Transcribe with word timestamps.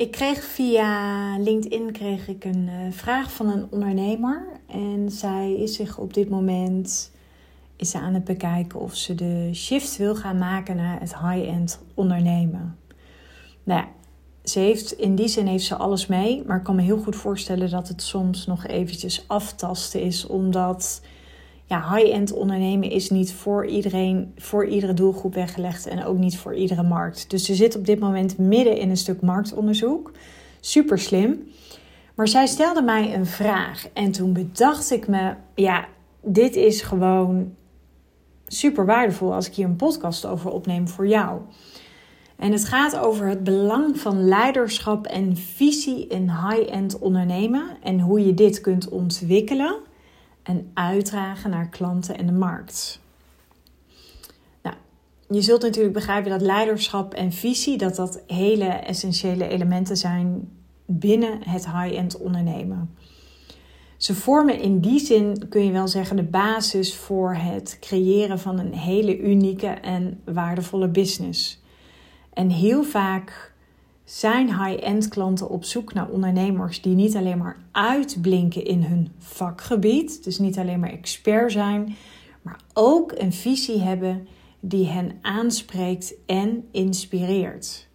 Ik 0.00 0.10
kreeg 0.10 0.44
via 0.44 1.38
LinkedIn 1.38 1.92
kreeg 1.92 2.28
ik 2.28 2.44
een 2.44 2.68
uh, 2.68 2.92
vraag 2.92 3.32
van 3.32 3.48
een 3.48 3.66
ondernemer. 3.70 4.46
En 4.66 5.10
zij 5.10 5.52
is 5.52 5.74
zich 5.74 5.98
op 5.98 6.14
dit 6.14 6.28
moment 6.28 7.10
is 7.76 7.94
aan 7.94 8.14
het 8.14 8.24
bekijken 8.24 8.80
of 8.80 8.94
ze 8.94 9.14
de 9.14 9.50
shift 9.54 9.96
wil 9.96 10.14
gaan 10.16 10.38
maken 10.38 10.76
naar 10.76 11.00
het 11.00 11.18
high-end 11.18 11.80
ondernemen. 11.94 12.78
Nou 13.64 13.80
ja, 13.80 13.88
ze 14.44 14.58
heeft, 14.58 14.92
in 14.92 15.14
die 15.14 15.28
zin 15.28 15.46
heeft 15.46 15.64
ze 15.64 15.76
alles 15.76 16.06
mee. 16.06 16.42
Maar 16.46 16.56
ik 16.56 16.64
kan 16.64 16.76
me 16.76 16.82
heel 16.82 16.98
goed 16.98 17.16
voorstellen 17.16 17.70
dat 17.70 17.88
het 17.88 18.02
soms 18.02 18.46
nog 18.46 18.66
eventjes 18.66 19.24
aftasten 19.28 20.00
is. 20.00 20.26
Omdat 20.26 21.02
ja, 21.70 21.94
high-end 21.94 22.32
ondernemen 22.32 22.90
is 22.90 23.10
niet 23.10 23.32
voor 23.32 23.66
iedereen, 23.66 24.32
voor 24.36 24.66
iedere 24.66 24.94
doelgroep 24.94 25.34
weggelegd 25.34 25.86
en 25.86 26.04
ook 26.04 26.18
niet 26.18 26.38
voor 26.38 26.54
iedere 26.54 26.82
markt. 26.82 27.30
Dus 27.30 27.44
ze 27.44 27.54
zit 27.54 27.76
op 27.76 27.86
dit 27.86 27.98
moment 27.98 28.38
midden 28.38 28.76
in 28.76 28.90
een 28.90 28.96
stuk 28.96 29.20
marktonderzoek. 29.20 30.12
Super 30.60 30.98
slim. 30.98 31.48
Maar 32.14 32.28
zij 32.28 32.46
stelde 32.46 32.82
mij 32.82 33.14
een 33.14 33.26
vraag 33.26 33.88
en 33.92 34.12
toen 34.12 34.32
bedacht 34.32 34.90
ik 34.90 35.08
me, 35.08 35.34
ja, 35.54 35.86
dit 36.22 36.56
is 36.56 36.82
gewoon 36.82 37.54
super 38.46 38.86
waardevol 38.86 39.34
als 39.34 39.46
ik 39.46 39.54
hier 39.54 39.66
een 39.66 39.76
podcast 39.76 40.26
over 40.26 40.50
opneem 40.50 40.88
voor 40.88 41.06
jou. 41.06 41.40
En 42.36 42.52
het 42.52 42.64
gaat 42.64 42.98
over 42.98 43.26
het 43.26 43.44
belang 43.44 44.00
van 44.00 44.28
leiderschap 44.28 45.06
en 45.06 45.36
visie 45.36 46.06
in 46.06 46.30
high-end 46.30 46.98
ondernemen 46.98 47.68
en 47.82 48.00
hoe 48.00 48.26
je 48.26 48.34
dit 48.34 48.60
kunt 48.60 48.88
ontwikkelen 48.88 49.88
en 50.42 50.70
uitdragen 50.74 51.50
naar 51.50 51.68
klanten 51.68 52.18
en 52.18 52.26
de 52.26 52.32
markt. 52.32 53.00
Nou, 54.62 54.76
je 55.28 55.42
zult 55.42 55.62
natuurlijk 55.62 55.94
begrijpen 55.94 56.30
dat 56.30 56.40
leiderschap 56.40 57.14
en 57.14 57.32
visie 57.32 57.78
dat 57.78 57.96
dat 57.96 58.22
hele 58.26 58.64
essentiële 58.64 59.48
elementen 59.48 59.96
zijn 59.96 60.48
binnen 60.86 61.48
het 61.48 61.66
high-end 61.66 62.18
ondernemen. 62.18 62.94
Ze 63.96 64.14
vormen 64.14 64.60
in 64.60 64.80
die 64.80 65.00
zin, 65.00 65.48
kun 65.48 65.64
je 65.64 65.72
wel 65.72 65.88
zeggen, 65.88 66.16
de 66.16 66.22
basis 66.22 66.96
voor 66.96 67.34
het 67.34 67.76
creëren 67.80 68.38
van 68.38 68.58
een 68.58 68.74
hele 68.74 69.18
unieke 69.18 69.66
en 69.66 70.20
waardevolle 70.24 70.88
business. 70.88 71.62
En 72.32 72.48
heel 72.48 72.82
vaak 72.82 73.49
zijn 74.10 74.64
high-end 74.64 75.08
klanten 75.08 75.48
op 75.48 75.64
zoek 75.64 75.92
naar 75.92 76.08
ondernemers 76.08 76.82
die 76.82 76.94
niet 76.94 77.16
alleen 77.16 77.38
maar 77.38 77.56
uitblinken 77.72 78.64
in 78.64 78.82
hun 78.82 79.12
vakgebied, 79.18 80.24
dus 80.24 80.38
niet 80.38 80.58
alleen 80.58 80.80
maar 80.80 80.90
expert 80.90 81.52
zijn, 81.52 81.96
maar 82.42 82.60
ook 82.72 83.12
een 83.16 83.32
visie 83.32 83.80
hebben 83.80 84.28
die 84.60 84.86
hen 84.86 85.18
aanspreekt 85.20 86.14
en 86.26 86.68
inspireert. 86.70 87.88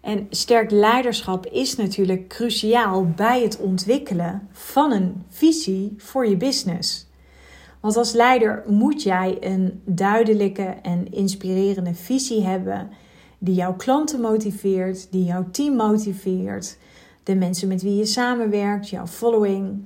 En 0.00 0.26
sterk 0.30 0.70
leiderschap 0.70 1.46
is 1.46 1.76
natuurlijk 1.76 2.28
cruciaal 2.28 3.06
bij 3.06 3.42
het 3.42 3.58
ontwikkelen 3.58 4.48
van 4.52 4.92
een 4.92 5.24
visie 5.28 5.94
voor 5.96 6.26
je 6.26 6.36
business. 6.36 7.06
Want 7.80 7.96
als 7.96 8.12
leider 8.12 8.64
moet 8.66 9.02
jij 9.02 9.36
een 9.40 9.82
duidelijke 9.84 10.76
en 10.82 11.12
inspirerende 11.12 11.94
visie 11.94 12.42
hebben 12.42 12.90
die 13.42 13.54
jouw 13.54 13.74
klanten 13.74 14.20
motiveert, 14.20 15.12
die 15.12 15.24
jouw 15.24 15.46
team 15.50 15.76
motiveert, 15.76 16.76
de 17.22 17.34
mensen 17.34 17.68
met 17.68 17.82
wie 17.82 17.96
je 17.96 18.06
samenwerkt, 18.06 18.88
jouw 18.88 19.06
following. 19.06 19.84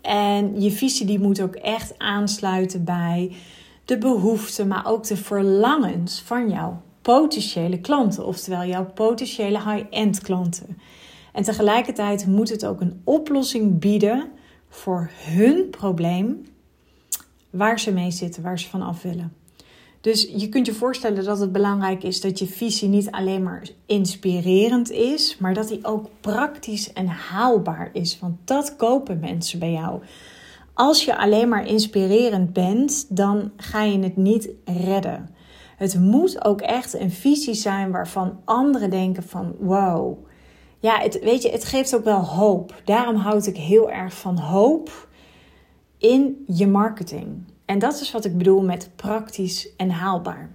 En 0.00 0.60
je 0.60 0.70
visie 0.70 1.06
die 1.06 1.18
moet 1.18 1.40
ook 1.40 1.54
echt 1.54 1.98
aansluiten 1.98 2.84
bij 2.84 3.32
de 3.84 3.98
behoeften, 3.98 4.68
maar 4.68 4.86
ook 4.86 5.06
de 5.06 5.16
verlangens 5.16 6.20
van 6.20 6.50
jouw 6.50 6.82
potentiële 7.02 7.80
klanten, 7.80 8.26
oftewel 8.26 8.64
jouw 8.64 8.84
potentiële 8.84 9.58
high-end 9.70 10.20
klanten. 10.20 10.78
En 11.32 11.42
tegelijkertijd 11.42 12.26
moet 12.26 12.48
het 12.48 12.66
ook 12.66 12.80
een 12.80 13.00
oplossing 13.04 13.78
bieden 13.78 14.30
voor 14.68 15.10
hun 15.14 15.70
probleem 15.70 16.46
waar 17.50 17.80
ze 17.80 17.92
mee 17.92 18.10
zitten, 18.10 18.42
waar 18.42 18.58
ze 18.58 18.68
van 18.68 18.82
af 18.82 19.02
willen. 19.02 19.37
Dus 20.00 20.30
je 20.36 20.48
kunt 20.48 20.66
je 20.66 20.72
voorstellen 20.72 21.24
dat 21.24 21.38
het 21.38 21.52
belangrijk 21.52 22.02
is 22.02 22.20
dat 22.20 22.38
je 22.38 22.46
visie 22.46 22.88
niet 22.88 23.10
alleen 23.10 23.42
maar 23.42 23.68
inspirerend 23.86 24.90
is, 24.90 25.36
maar 25.38 25.54
dat 25.54 25.68
die 25.68 25.84
ook 25.84 26.06
praktisch 26.20 26.92
en 26.92 27.06
haalbaar 27.06 27.90
is. 27.92 28.18
Want 28.18 28.36
dat 28.44 28.76
kopen 28.76 29.18
mensen 29.20 29.58
bij 29.58 29.72
jou. 29.72 30.00
Als 30.74 31.04
je 31.04 31.18
alleen 31.18 31.48
maar 31.48 31.66
inspirerend 31.66 32.52
bent, 32.52 33.16
dan 33.16 33.52
ga 33.56 33.82
je 33.82 33.98
het 33.98 34.16
niet 34.16 34.48
redden. 34.64 35.34
Het 35.76 36.00
moet 36.00 36.44
ook 36.44 36.60
echt 36.60 36.94
een 36.94 37.10
visie 37.10 37.54
zijn 37.54 37.90
waarvan 37.90 38.40
anderen 38.44 38.90
denken 38.90 39.22
van 39.22 39.54
wow. 39.58 40.26
Ja, 40.78 41.00
het, 41.00 41.20
weet 41.20 41.42
je, 41.42 41.50
het 41.50 41.64
geeft 41.64 41.96
ook 41.96 42.04
wel 42.04 42.24
hoop. 42.24 42.82
Daarom 42.84 43.16
houd 43.16 43.46
ik 43.46 43.56
heel 43.56 43.90
erg 43.90 44.14
van 44.14 44.38
hoop 44.38 45.08
in 45.98 46.44
je 46.46 46.66
marketing. 46.66 47.44
En 47.68 47.78
dat 47.78 48.00
is 48.00 48.12
wat 48.12 48.24
ik 48.24 48.38
bedoel 48.38 48.62
met 48.62 48.90
praktisch 48.96 49.76
en 49.76 49.90
haalbaar. 49.90 50.50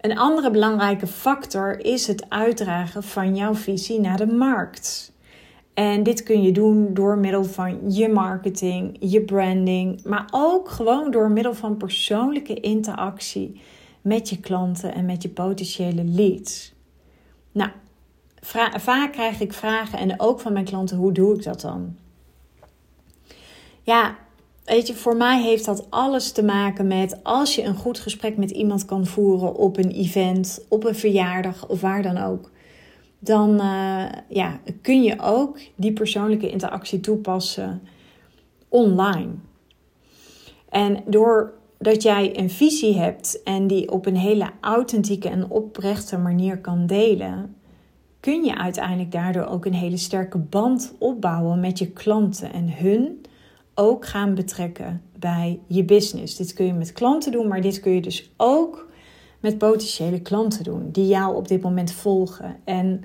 Een 0.00 0.18
andere 0.18 0.50
belangrijke 0.50 1.06
factor 1.06 1.84
is 1.84 2.06
het 2.06 2.30
uitdragen 2.30 3.02
van 3.02 3.36
jouw 3.36 3.54
visie 3.54 4.00
naar 4.00 4.16
de 4.16 4.26
markt. 4.26 5.12
En 5.74 6.02
dit 6.02 6.22
kun 6.22 6.42
je 6.42 6.52
doen 6.52 6.94
door 6.94 7.18
middel 7.18 7.44
van 7.44 7.92
je 7.92 8.08
marketing, 8.08 8.96
je 9.00 9.20
branding, 9.20 10.04
maar 10.04 10.28
ook 10.30 10.68
gewoon 10.68 11.10
door 11.10 11.30
middel 11.30 11.54
van 11.54 11.76
persoonlijke 11.76 12.60
interactie 12.60 13.60
met 14.00 14.28
je 14.28 14.40
klanten 14.40 14.94
en 14.94 15.04
met 15.04 15.22
je 15.22 15.28
potentiële 15.28 16.04
leads. 16.04 16.72
Nou, 17.52 17.70
vaak 18.76 19.12
krijg 19.12 19.40
ik 19.40 19.52
vragen 19.52 19.98
en 19.98 20.20
ook 20.20 20.40
van 20.40 20.52
mijn 20.52 20.64
klanten: 20.64 20.96
hoe 20.96 21.12
doe 21.12 21.34
ik 21.34 21.42
dat 21.42 21.60
dan? 21.60 21.96
Ja, 23.82 24.16
weet 24.64 24.86
je, 24.86 24.94
voor 24.94 25.16
mij 25.16 25.42
heeft 25.42 25.64
dat 25.64 25.86
alles 25.90 26.32
te 26.32 26.42
maken 26.44 26.86
met 26.86 27.24
als 27.24 27.54
je 27.54 27.62
een 27.62 27.74
goed 27.74 27.98
gesprek 27.98 28.36
met 28.36 28.50
iemand 28.50 28.84
kan 28.84 29.06
voeren 29.06 29.54
op 29.54 29.76
een 29.76 29.90
event, 29.90 30.64
op 30.68 30.84
een 30.84 30.94
verjaardag 30.94 31.68
of 31.68 31.80
waar 31.80 32.02
dan 32.02 32.18
ook. 32.18 32.50
Dan 33.18 33.50
uh, 33.50 34.04
ja, 34.28 34.60
kun 34.82 35.02
je 35.02 35.20
ook 35.20 35.58
die 35.74 35.92
persoonlijke 35.92 36.50
interactie 36.50 37.00
toepassen 37.00 37.82
online. 38.68 39.30
En 40.68 41.02
door 41.06 41.52
dat 41.78 42.02
jij 42.02 42.38
een 42.38 42.50
visie 42.50 42.96
hebt 42.96 43.42
en 43.42 43.66
die 43.66 43.90
op 43.90 44.06
een 44.06 44.16
hele 44.16 44.50
authentieke 44.60 45.28
en 45.28 45.50
oprechte 45.50 46.18
manier 46.18 46.58
kan 46.58 46.86
delen, 46.86 47.56
kun 48.20 48.44
je 48.44 48.58
uiteindelijk 48.58 49.12
daardoor 49.12 49.44
ook 49.44 49.64
een 49.64 49.74
hele 49.74 49.96
sterke 49.96 50.38
band 50.38 50.94
opbouwen 50.98 51.60
met 51.60 51.78
je 51.78 51.90
klanten 51.90 52.52
en 52.52 52.76
hun 52.76 53.20
ook 53.74 54.06
gaan 54.06 54.34
betrekken 54.34 55.02
bij 55.18 55.60
je 55.66 55.84
business. 55.84 56.36
Dit 56.36 56.52
kun 56.52 56.66
je 56.66 56.72
met 56.72 56.92
klanten 56.92 57.32
doen, 57.32 57.48
maar 57.48 57.60
dit 57.60 57.80
kun 57.80 57.92
je 57.92 58.00
dus 58.00 58.30
ook 58.36 58.90
met 59.40 59.58
potentiële 59.58 60.20
klanten 60.20 60.64
doen 60.64 60.88
die 60.92 61.06
jou 61.06 61.36
op 61.36 61.48
dit 61.48 61.62
moment 61.62 61.92
volgen. 61.92 62.56
En 62.64 63.04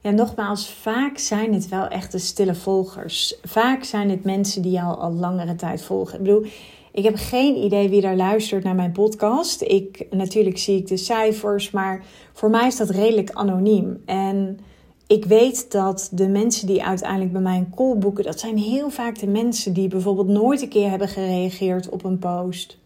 ja, 0.00 0.10
nogmaals, 0.10 0.70
vaak 0.70 1.18
zijn 1.18 1.54
het 1.54 1.68
wel 1.68 1.88
echte 1.88 2.18
stille 2.18 2.54
volgers. 2.54 3.38
Vaak 3.42 3.84
zijn 3.84 4.10
het 4.10 4.24
mensen 4.24 4.62
die 4.62 4.72
jou 4.72 4.98
al 4.98 5.12
langere 5.12 5.54
tijd 5.54 5.82
volgen. 5.82 6.18
Ik 6.18 6.24
bedoel, 6.24 6.46
ik 6.92 7.04
heb 7.04 7.14
geen 7.16 7.56
idee 7.56 7.88
wie 7.88 8.00
daar 8.00 8.16
luistert 8.16 8.64
naar 8.64 8.74
mijn 8.74 8.92
podcast. 8.92 9.62
Ik, 9.62 10.06
natuurlijk 10.10 10.58
zie 10.58 10.78
ik 10.78 10.86
de 10.86 10.96
cijfers, 10.96 11.70
maar 11.70 12.04
voor 12.32 12.50
mij 12.50 12.66
is 12.66 12.76
dat 12.76 12.90
redelijk 12.90 13.30
anoniem. 13.30 14.02
En 14.06 14.58
ik 15.06 15.24
weet 15.24 15.70
dat 15.70 16.08
de 16.12 16.28
mensen 16.28 16.66
die 16.66 16.84
uiteindelijk 16.84 17.32
bij 17.32 17.40
mij 17.40 17.56
een 17.56 17.74
call 17.74 17.96
boeken, 17.96 18.24
dat 18.24 18.40
zijn 18.40 18.58
heel 18.58 18.90
vaak 18.90 19.18
de 19.18 19.26
mensen 19.26 19.72
die 19.72 19.88
bijvoorbeeld 19.88 20.28
nooit 20.28 20.62
een 20.62 20.68
keer 20.68 20.90
hebben 20.90 21.08
gereageerd 21.08 21.88
op 21.88 22.04
een 22.04 22.18
post. 22.18 22.78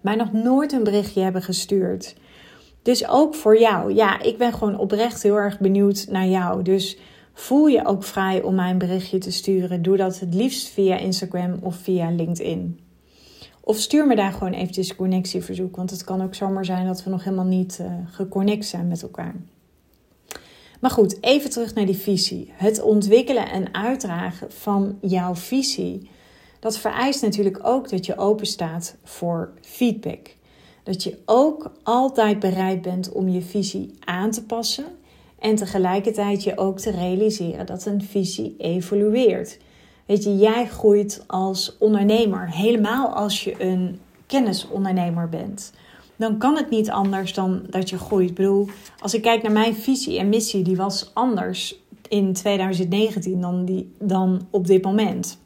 Mij 0.00 0.14
nog 0.14 0.32
nooit 0.32 0.72
een 0.72 0.84
berichtje 0.84 1.20
hebben 1.20 1.42
gestuurd. 1.42 2.16
Dus 2.82 3.08
ook 3.08 3.34
voor 3.34 3.58
jou. 3.58 3.94
Ja, 3.94 4.22
ik 4.22 4.38
ben 4.38 4.52
gewoon 4.52 4.78
oprecht 4.78 5.22
heel 5.22 5.36
erg 5.36 5.58
benieuwd 5.58 6.06
naar 6.10 6.26
jou. 6.26 6.62
Dus 6.62 6.98
voel 7.32 7.66
je 7.66 7.86
ook 7.86 8.04
vrij 8.04 8.42
om 8.42 8.54
mij 8.54 8.70
een 8.70 8.78
berichtje 8.78 9.18
te 9.18 9.32
sturen. 9.32 9.82
Doe 9.82 9.96
dat 9.96 10.20
het 10.20 10.34
liefst 10.34 10.68
via 10.68 10.96
Instagram 10.96 11.58
of 11.60 11.76
via 11.76 12.10
LinkedIn. 12.10 12.80
Of 13.60 13.76
stuur 13.76 14.06
me 14.06 14.16
daar 14.16 14.32
gewoon 14.32 14.52
eventjes 14.52 14.90
een 14.90 14.96
connectieverzoek. 14.96 15.76
Want 15.76 15.90
het 15.90 16.04
kan 16.04 16.22
ook 16.22 16.34
zomaar 16.34 16.64
zijn 16.64 16.86
dat 16.86 17.04
we 17.04 17.10
nog 17.10 17.24
helemaal 17.24 17.44
niet 17.44 17.78
uh, 17.80 17.86
geconnect 18.10 18.66
zijn 18.66 18.88
met 18.88 19.02
elkaar. 19.02 19.34
Maar 20.80 20.90
goed, 20.90 21.22
even 21.22 21.50
terug 21.50 21.74
naar 21.74 21.86
die 21.86 21.96
visie. 21.96 22.52
Het 22.52 22.82
ontwikkelen 22.82 23.50
en 23.50 23.74
uitdragen 23.74 24.52
van 24.52 24.98
jouw 25.00 25.34
visie. 25.34 26.10
Dat 26.60 26.78
vereist 26.78 27.22
natuurlijk 27.22 27.58
ook 27.62 27.90
dat 27.90 28.06
je 28.06 28.18
open 28.18 28.46
staat 28.46 28.96
voor 29.04 29.52
feedback. 29.60 30.34
Dat 30.82 31.02
je 31.02 31.18
ook 31.24 31.72
altijd 31.82 32.38
bereid 32.38 32.82
bent 32.82 33.12
om 33.12 33.28
je 33.28 33.42
visie 33.42 33.90
aan 34.04 34.30
te 34.30 34.44
passen. 34.44 34.84
En 35.38 35.54
tegelijkertijd 35.54 36.42
je 36.42 36.58
ook 36.58 36.78
te 36.78 36.90
realiseren 36.90 37.66
dat 37.66 37.86
een 37.86 38.02
visie 38.02 38.54
evolueert. 38.58 39.58
Weet 40.06 40.24
je, 40.24 40.36
jij 40.36 40.66
groeit 40.66 41.24
als 41.26 41.76
ondernemer, 41.78 42.50
helemaal 42.50 43.08
als 43.08 43.44
je 43.44 43.62
een 43.62 44.00
kennisondernemer 44.26 45.28
bent. 45.28 45.72
Dan 46.16 46.38
kan 46.38 46.56
het 46.56 46.70
niet 46.70 46.90
anders 46.90 47.34
dan 47.34 47.62
dat 47.70 47.90
je 47.90 47.98
groeit. 47.98 48.28
Ik 48.28 48.34
bedoel, 48.34 48.68
als 49.00 49.14
ik 49.14 49.22
kijk 49.22 49.42
naar 49.42 49.52
mijn 49.52 49.74
visie 49.74 50.18
en 50.18 50.28
missie, 50.28 50.62
die 50.62 50.76
was 50.76 51.10
anders 51.14 51.80
in 52.08 52.32
2019 52.32 53.40
dan, 53.40 53.64
die, 53.64 53.92
dan 53.98 54.46
op 54.50 54.66
dit 54.66 54.82
moment. 54.82 55.38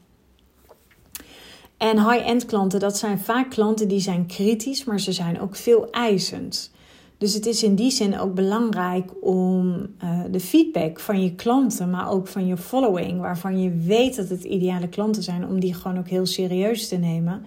En 1.76 2.10
high-end 2.10 2.44
klanten, 2.46 2.80
dat 2.80 2.98
zijn 2.98 3.18
vaak 3.18 3.50
klanten 3.50 3.88
die 3.88 4.00
zijn 4.00 4.26
kritisch, 4.26 4.84
maar 4.84 5.00
ze 5.00 5.12
zijn 5.12 5.40
ook 5.40 5.56
veel 5.56 5.90
eisend. 5.90 6.70
Dus 7.18 7.34
het 7.34 7.46
is 7.46 7.62
in 7.62 7.74
die 7.74 7.90
zin 7.90 8.18
ook 8.18 8.34
belangrijk 8.34 9.10
om 9.20 9.86
uh, 10.04 10.20
de 10.30 10.40
feedback 10.40 11.00
van 11.00 11.22
je 11.22 11.34
klanten, 11.34 11.90
maar 11.90 12.10
ook 12.10 12.28
van 12.28 12.46
je 12.46 12.56
following, 12.56 13.20
waarvan 13.20 13.62
je 13.62 13.70
weet 13.70 14.16
dat 14.16 14.28
het 14.28 14.44
ideale 14.44 14.88
klanten 14.88 15.22
zijn, 15.22 15.46
om 15.46 15.60
die 15.60 15.74
gewoon 15.74 15.98
ook 15.98 16.08
heel 16.08 16.26
serieus 16.26 16.88
te 16.88 16.96
nemen. 16.96 17.46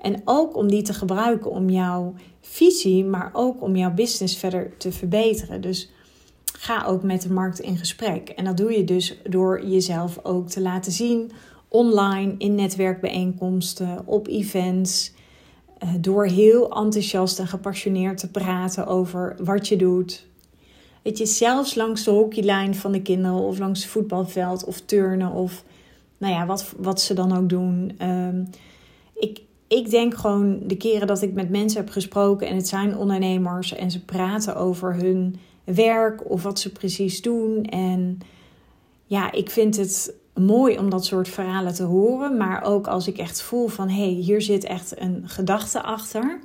En 0.00 0.22
ook 0.24 0.56
om 0.56 0.68
die 0.68 0.82
te 0.82 0.94
gebruiken 0.94 1.50
om 1.50 1.70
jouw 1.70 2.14
visie, 2.40 3.04
maar 3.04 3.30
ook 3.32 3.62
om 3.62 3.76
jouw 3.76 3.94
business 3.94 4.36
verder 4.36 4.76
te 4.76 4.92
verbeteren. 4.92 5.60
Dus 5.60 5.90
ga 6.44 6.84
ook 6.84 7.02
met 7.02 7.22
de 7.22 7.32
markt 7.32 7.58
in 7.58 7.76
gesprek. 7.76 8.28
En 8.28 8.44
dat 8.44 8.56
doe 8.56 8.72
je 8.72 8.84
dus 8.84 9.18
door 9.28 9.66
jezelf 9.66 10.18
ook 10.22 10.48
te 10.48 10.60
laten 10.60 10.92
zien 10.92 11.30
online, 11.68 12.34
in 12.38 12.54
netwerkbijeenkomsten, 12.54 14.02
op 14.06 14.26
events. 14.26 15.12
Eh, 15.78 15.88
door 16.00 16.26
heel 16.26 16.70
enthousiast 16.70 17.38
en 17.38 17.46
gepassioneerd 17.46 18.18
te 18.18 18.30
praten 18.30 18.86
over 18.86 19.36
wat 19.42 19.68
je 19.68 19.76
doet. 19.76 20.26
Weet 21.02 21.18
je, 21.18 21.26
zelfs 21.26 21.74
langs 21.74 22.04
de 22.04 22.10
hockeylijn 22.10 22.74
van 22.74 22.92
de 22.92 23.02
kinderen 23.02 23.36
of 23.36 23.58
langs 23.58 23.82
het 23.82 23.90
voetbalveld 23.90 24.64
of 24.64 24.80
turnen 24.80 25.32
of 25.32 25.64
nou 26.18 26.34
ja, 26.34 26.46
wat, 26.46 26.74
wat 26.76 27.00
ze 27.00 27.14
dan 27.14 27.36
ook 27.36 27.48
doen. 27.48 27.92
Um, 28.02 28.48
ik, 29.14 29.40
ik 29.70 29.90
denk 29.90 30.14
gewoon 30.14 30.60
de 30.66 30.76
keren 30.76 31.06
dat 31.06 31.22
ik 31.22 31.32
met 31.32 31.50
mensen 31.50 31.80
heb 31.80 31.90
gesproken 31.90 32.46
en 32.46 32.56
het 32.56 32.68
zijn 32.68 32.96
ondernemers 32.96 33.74
en 33.74 33.90
ze 33.90 34.04
praten 34.04 34.56
over 34.56 34.94
hun 34.94 35.36
werk 35.64 36.30
of 36.30 36.42
wat 36.42 36.60
ze 36.60 36.72
precies 36.72 37.22
doen. 37.22 37.64
En 37.64 38.18
ja, 39.04 39.32
ik 39.32 39.50
vind 39.50 39.76
het 39.76 40.14
mooi 40.34 40.78
om 40.78 40.90
dat 40.90 41.04
soort 41.04 41.28
verhalen 41.28 41.74
te 41.74 41.82
horen. 41.82 42.36
Maar 42.36 42.62
ook 42.62 42.86
als 42.86 43.06
ik 43.06 43.18
echt 43.18 43.42
voel 43.42 43.68
van 43.68 43.88
hé, 43.88 44.02
hey, 44.02 44.22
hier 44.22 44.42
zit 44.42 44.64
echt 44.64 45.00
een 45.00 45.22
gedachte 45.24 45.82
achter. 45.82 46.40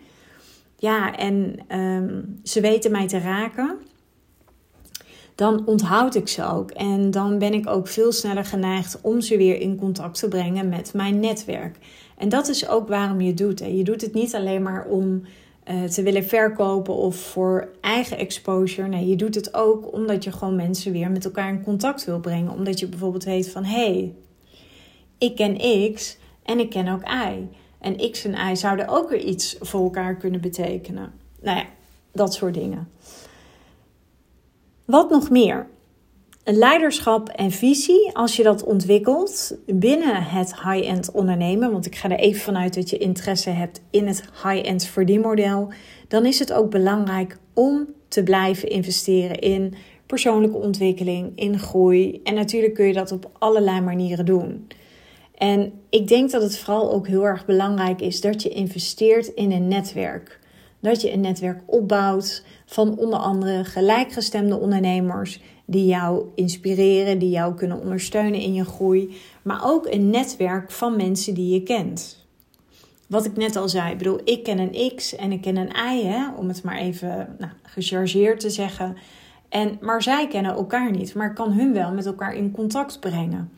Ja, 0.78 1.18
en 1.18 1.56
ehm, 1.68 2.22
ze 2.44 2.62
weten 2.62 2.92
mij 2.92 3.08
te 3.08 3.20
raken. 3.20 3.78
Dan 5.36 5.66
onthoud 5.66 6.16
ik 6.16 6.28
ze 6.28 6.46
ook. 6.46 6.72
En 6.72 7.12
dan 7.12 7.40
ben 7.40 7.54
ik 7.54 7.70
ook 7.70 7.88
veel 7.88 8.12
sneller 8.12 8.46
geneigd 8.46 9.00
om 9.02 9.22
ze 9.22 9.38
weer 9.38 9.60
in 9.60 9.78
contact 9.78 10.20
te 10.20 10.28
brengen 10.28 10.70
met 10.70 10.94
mijn 10.94 11.20
netwerk. 11.20 11.78
En 12.18 12.30
dat 12.30 12.48
is 12.48 12.68
ook 12.68 12.88
waarom 12.88 13.22
je 13.22 13.34
doet. 13.34 13.60
Je 13.60 13.84
doet 13.84 14.02
het 14.02 14.14
niet 14.14 14.36
alleen 14.36 14.62
maar 14.62 14.86
om 14.86 15.22
uh, 15.72 15.84
te 15.84 16.04
willen 16.04 16.26
verkopen 16.26 16.96
of 16.96 17.16
voor 17.16 17.70
eigen 17.82 18.18
exposure. 18.18 18.88
Nee, 18.88 19.08
je 19.08 19.16
doet 19.16 19.36
het 19.36 19.54
ook 19.54 19.94
omdat 19.94 20.24
je 20.24 20.32
gewoon 20.32 20.56
mensen 20.56 20.92
weer 20.92 21.12
met 21.12 21.26
elkaar 21.26 21.50
in 21.50 21.64
contact 21.64 22.06
wil 22.06 22.20
brengen. 22.20 22.52
Omdat 22.52 22.80
je 22.80 22.88
bijvoorbeeld 22.88 23.24
weet 23.24 23.50
van 23.50 23.64
hé, 23.64 23.86
hey, 23.86 24.14
ik 25.18 25.36
ken 25.36 25.58
X 25.94 26.18
en 26.44 26.60
ik 26.60 26.70
ken 26.70 26.88
ook 26.88 27.02
Y. 27.04 27.48
En 27.80 28.12
X 28.12 28.26
en 28.26 28.52
Y 28.52 28.56
zouden 28.56 28.88
ook 28.88 29.10
weer 29.10 29.24
iets 29.24 29.56
voor 29.60 29.84
elkaar 29.84 30.16
kunnen 30.16 30.42
betekenen. 30.42 31.14
Nou 31.42 31.58
ja, 31.58 31.66
dat 32.12 32.34
soort 32.34 32.54
dingen. 32.54 32.90
Wat 34.86 35.10
nog 35.10 35.30
meer? 35.30 35.68
Leiderschap 36.54 37.30
en 37.30 37.52
visie, 37.52 38.10
als 38.14 38.36
je 38.36 38.44
dat 38.44 38.64
ontwikkelt 38.64 39.58
binnen 39.66 40.24
het 40.24 40.62
high-end 40.64 41.12
ondernemen, 41.12 41.72
want 41.72 41.86
ik 41.86 41.96
ga 41.96 42.10
er 42.10 42.20
even 42.20 42.42
vanuit 42.42 42.74
dat 42.74 42.90
je 42.90 42.98
interesse 42.98 43.50
hebt 43.50 43.82
in 43.90 44.08
het 44.08 44.24
high-end 44.44 44.86
verdienmodel, 44.86 45.72
dan 46.08 46.26
is 46.26 46.40
het 46.40 46.54
ook 46.54 46.70
belangrijk 46.70 47.38
om 47.54 47.88
te 48.08 48.24
blijven 48.24 48.70
investeren 48.70 49.40
in 49.40 49.74
persoonlijke 50.06 50.58
ontwikkeling, 50.58 51.32
in 51.36 51.60
groei. 51.60 52.22
En 52.24 52.36
natuurlijk 52.36 52.74
kun 52.74 52.86
je 52.86 52.94
dat 52.94 53.12
op 53.12 53.30
allerlei 53.40 53.82
manieren 53.82 54.26
doen. 54.26 54.68
En 55.36 55.74
ik 55.90 56.08
denk 56.08 56.32
dat 56.32 56.42
het 56.42 56.58
vooral 56.58 56.92
ook 56.92 57.08
heel 57.08 57.26
erg 57.26 57.46
belangrijk 57.46 58.02
is 58.02 58.22
dat 58.22 58.42
je 58.42 58.50
investeert 58.50 59.28
in 59.28 59.52
een 59.52 59.68
netwerk. 59.68 60.40
Dat 60.80 61.02
je 61.02 61.12
een 61.14 61.22
netwerk 61.22 61.62
opbouwt 61.66 62.44
van 62.66 62.98
onder 62.98 63.20
andere 63.20 63.64
gelijkgestemde 63.64 64.60
ondernemers 64.60 65.40
die 65.66 65.86
jou 65.86 66.26
inspireren, 66.36 67.20
die 67.20 67.30
jou 67.30 67.56
kunnen 67.56 67.80
ondersteunen 67.80 68.40
in 68.40 68.54
je 68.54 68.66
groei, 68.66 69.16
maar 69.42 69.62
ook 69.64 69.88
een 69.88 70.10
netwerk 70.10 70.72
van 70.72 70.96
mensen 70.96 71.34
die 71.34 71.54
je 71.54 71.64
kent. 71.64 72.26
Wat 73.08 73.26
ik 73.26 73.36
net 73.36 73.56
al 73.56 73.70
zei, 73.70 73.92
ik 73.92 73.98
bedoel, 73.98 74.20
ik 74.24 74.44
ken 74.44 74.60
een 74.60 74.96
X 74.96 75.16
en 75.16 75.32
ik 75.32 75.42
ken 75.42 75.58
een 75.58 75.96
Y, 75.96 76.04
hè, 76.04 76.30
om 76.36 76.48
het 76.48 76.64
maar 76.64 76.78
even 76.78 77.36
nou, 77.40 77.52
gechargeerd 77.64 78.40
te 78.40 78.50
zeggen. 78.50 78.98
En, 79.50 79.78
maar 79.82 80.02
zij 80.02 80.28
kennen 80.28 80.52
elkaar 80.52 80.92
niet, 80.92 81.14
maar 81.14 81.30
ik 81.30 81.36
kan 81.36 81.52
hun 81.52 81.74
wel 81.74 81.92
met 81.92 82.06
elkaar 82.06 82.36
in 82.36 82.52
contact 82.52 83.00
brengen. 83.00 83.52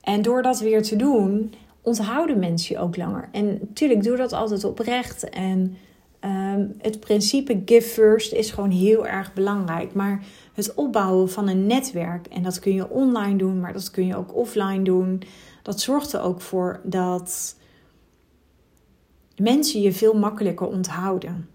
En 0.00 0.22
door 0.22 0.42
dat 0.42 0.60
weer 0.60 0.82
te 0.82 0.96
doen, 0.96 1.54
onthouden 1.82 2.38
mensen 2.38 2.74
je 2.74 2.80
ook 2.80 2.96
langer. 2.96 3.28
En 3.32 3.58
natuurlijk, 3.60 4.02
doe 4.02 4.16
dat 4.16 4.32
altijd 4.32 4.64
oprecht. 4.64 5.28
En 5.28 5.76
um, 6.24 6.74
het 6.78 7.00
principe 7.00 7.62
give 7.64 7.88
first 7.88 8.32
is 8.32 8.50
gewoon 8.50 8.70
heel 8.70 9.06
erg 9.06 9.32
belangrijk. 9.32 9.94
Maar 9.94 10.24
het 10.54 10.74
opbouwen 10.74 11.30
van 11.30 11.48
een 11.48 11.66
netwerk. 11.66 12.26
En 12.26 12.42
dat 12.42 12.58
kun 12.58 12.74
je 12.74 12.90
online 12.90 13.38
doen, 13.38 13.60
maar 13.60 13.72
dat 13.72 13.90
kun 13.90 14.06
je 14.06 14.16
ook 14.16 14.36
offline 14.36 14.82
doen. 14.82 15.22
Dat 15.62 15.80
zorgt 15.80 16.12
er 16.12 16.20
ook 16.20 16.40
voor 16.40 16.80
dat 16.82 17.56
mensen 19.36 19.80
je 19.80 19.92
veel 19.92 20.14
makkelijker 20.14 20.66
onthouden. 20.66 21.48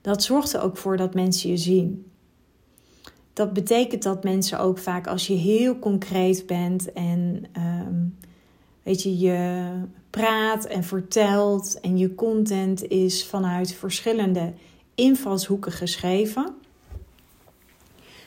Dat 0.00 0.22
zorgt 0.22 0.52
er 0.52 0.62
ook 0.62 0.76
voor 0.76 0.96
dat 0.96 1.14
mensen 1.14 1.50
je 1.50 1.56
zien. 1.56 2.10
Dat 3.32 3.52
betekent 3.52 4.02
dat 4.02 4.24
mensen 4.24 4.58
ook 4.58 4.78
vaak 4.78 5.06
als 5.06 5.26
je 5.26 5.34
heel 5.34 5.78
concreet 5.78 6.46
bent 6.46 6.92
en 6.92 7.44
um, 7.56 8.16
weet 8.84 9.02
je, 9.02 9.18
je 9.18 9.70
praat 10.10 10.64
en 10.64 10.84
vertelt 10.84 11.80
en 11.80 11.98
je 11.98 12.14
content 12.14 12.88
is 12.88 13.26
vanuit 13.26 13.74
verschillende 13.74 14.52
invalshoeken 14.94 15.72
geschreven, 15.72 16.54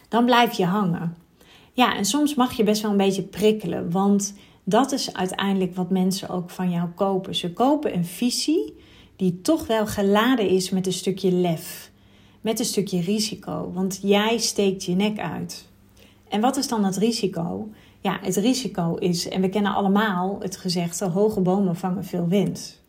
dan 0.09 0.25
blijf 0.25 0.53
je 0.53 0.65
hangen. 0.65 1.15
Ja, 1.73 1.95
en 1.95 2.05
soms 2.05 2.35
mag 2.35 2.53
je 2.53 2.63
best 2.63 2.81
wel 2.81 2.91
een 2.91 2.97
beetje 2.97 3.23
prikkelen, 3.23 3.91
want 3.91 4.33
dat 4.63 4.91
is 4.91 5.13
uiteindelijk 5.13 5.75
wat 5.75 5.89
mensen 5.89 6.29
ook 6.29 6.49
van 6.49 6.71
jou 6.71 6.89
kopen. 6.89 7.35
Ze 7.35 7.53
kopen 7.53 7.93
een 7.93 8.05
visie 8.05 8.75
die 9.15 9.41
toch 9.41 9.67
wel 9.67 9.87
geladen 9.87 10.49
is 10.49 10.69
met 10.69 10.85
een 10.85 10.93
stukje 10.93 11.31
lef, 11.31 11.91
met 12.41 12.59
een 12.59 12.65
stukje 12.65 13.01
risico, 13.01 13.71
want 13.73 13.99
jij 14.01 14.37
steekt 14.37 14.83
je 14.83 14.95
nek 14.95 15.19
uit. 15.19 15.67
En 16.29 16.41
wat 16.41 16.57
is 16.57 16.67
dan 16.67 16.83
het 16.83 16.97
risico? 16.97 17.69
Ja, 18.01 18.19
het 18.21 18.35
risico 18.35 18.95
is, 18.95 19.29
en 19.29 19.41
we 19.41 19.49
kennen 19.49 19.73
allemaal 19.73 20.37
het 20.39 20.57
gezegde: 20.57 21.05
hoge 21.05 21.41
bomen 21.41 21.75
vangen 21.75 22.05
veel 22.05 22.27
wind. 22.27 22.81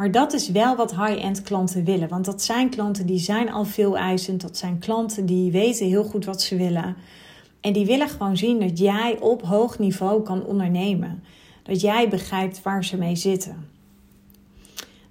Maar 0.00 0.10
dat 0.10 0.32
is 0.32 0.50
wel 0.50 0.76
wat 0.76 0.90
high-end 0.96 1.42
klanten 1.42 1.84
willen. 1.84 2.08
Want 2.08 2.24
dat 2.24 2.42
zijn 2.42 2.70
klanten 2.70 3.06
die 3.06 3.18
zijn 3.18 3.52
al 3.52 3.64
veel 3.64 3.96
eisend. 3.96 4.40
Dat 4.40 4.56
zijn 4.56 4.78
klanten 4.78 5.26
die 5.26 5.52
weten 5.52 5.86
heel 5.86 6.04
goed 6.04 6.24
wat 6.24 6.42
ze 6.42 6.56
willen. 6.56 6.96
En 7.60 7.72
die 7.72 7.86
willen 7.86 8.08
gewoon 8.08 8.36
zien 8.36 8.60
dat 8.60 8.78
jij 8.78 9.18
op 9.18 9.42
hoog 9.42 9.78
niveau 9.78 10.22
kan 10.22 10.44
ondernemen. 10.44 11.24
Dat 11.62 11.80
jij 11.80 12.08
begrijpt 12.08 12.62
waar 12.62 12.84
ze 12.84 12.96
mee 12.96 13.16
zitten. 13.16 13.68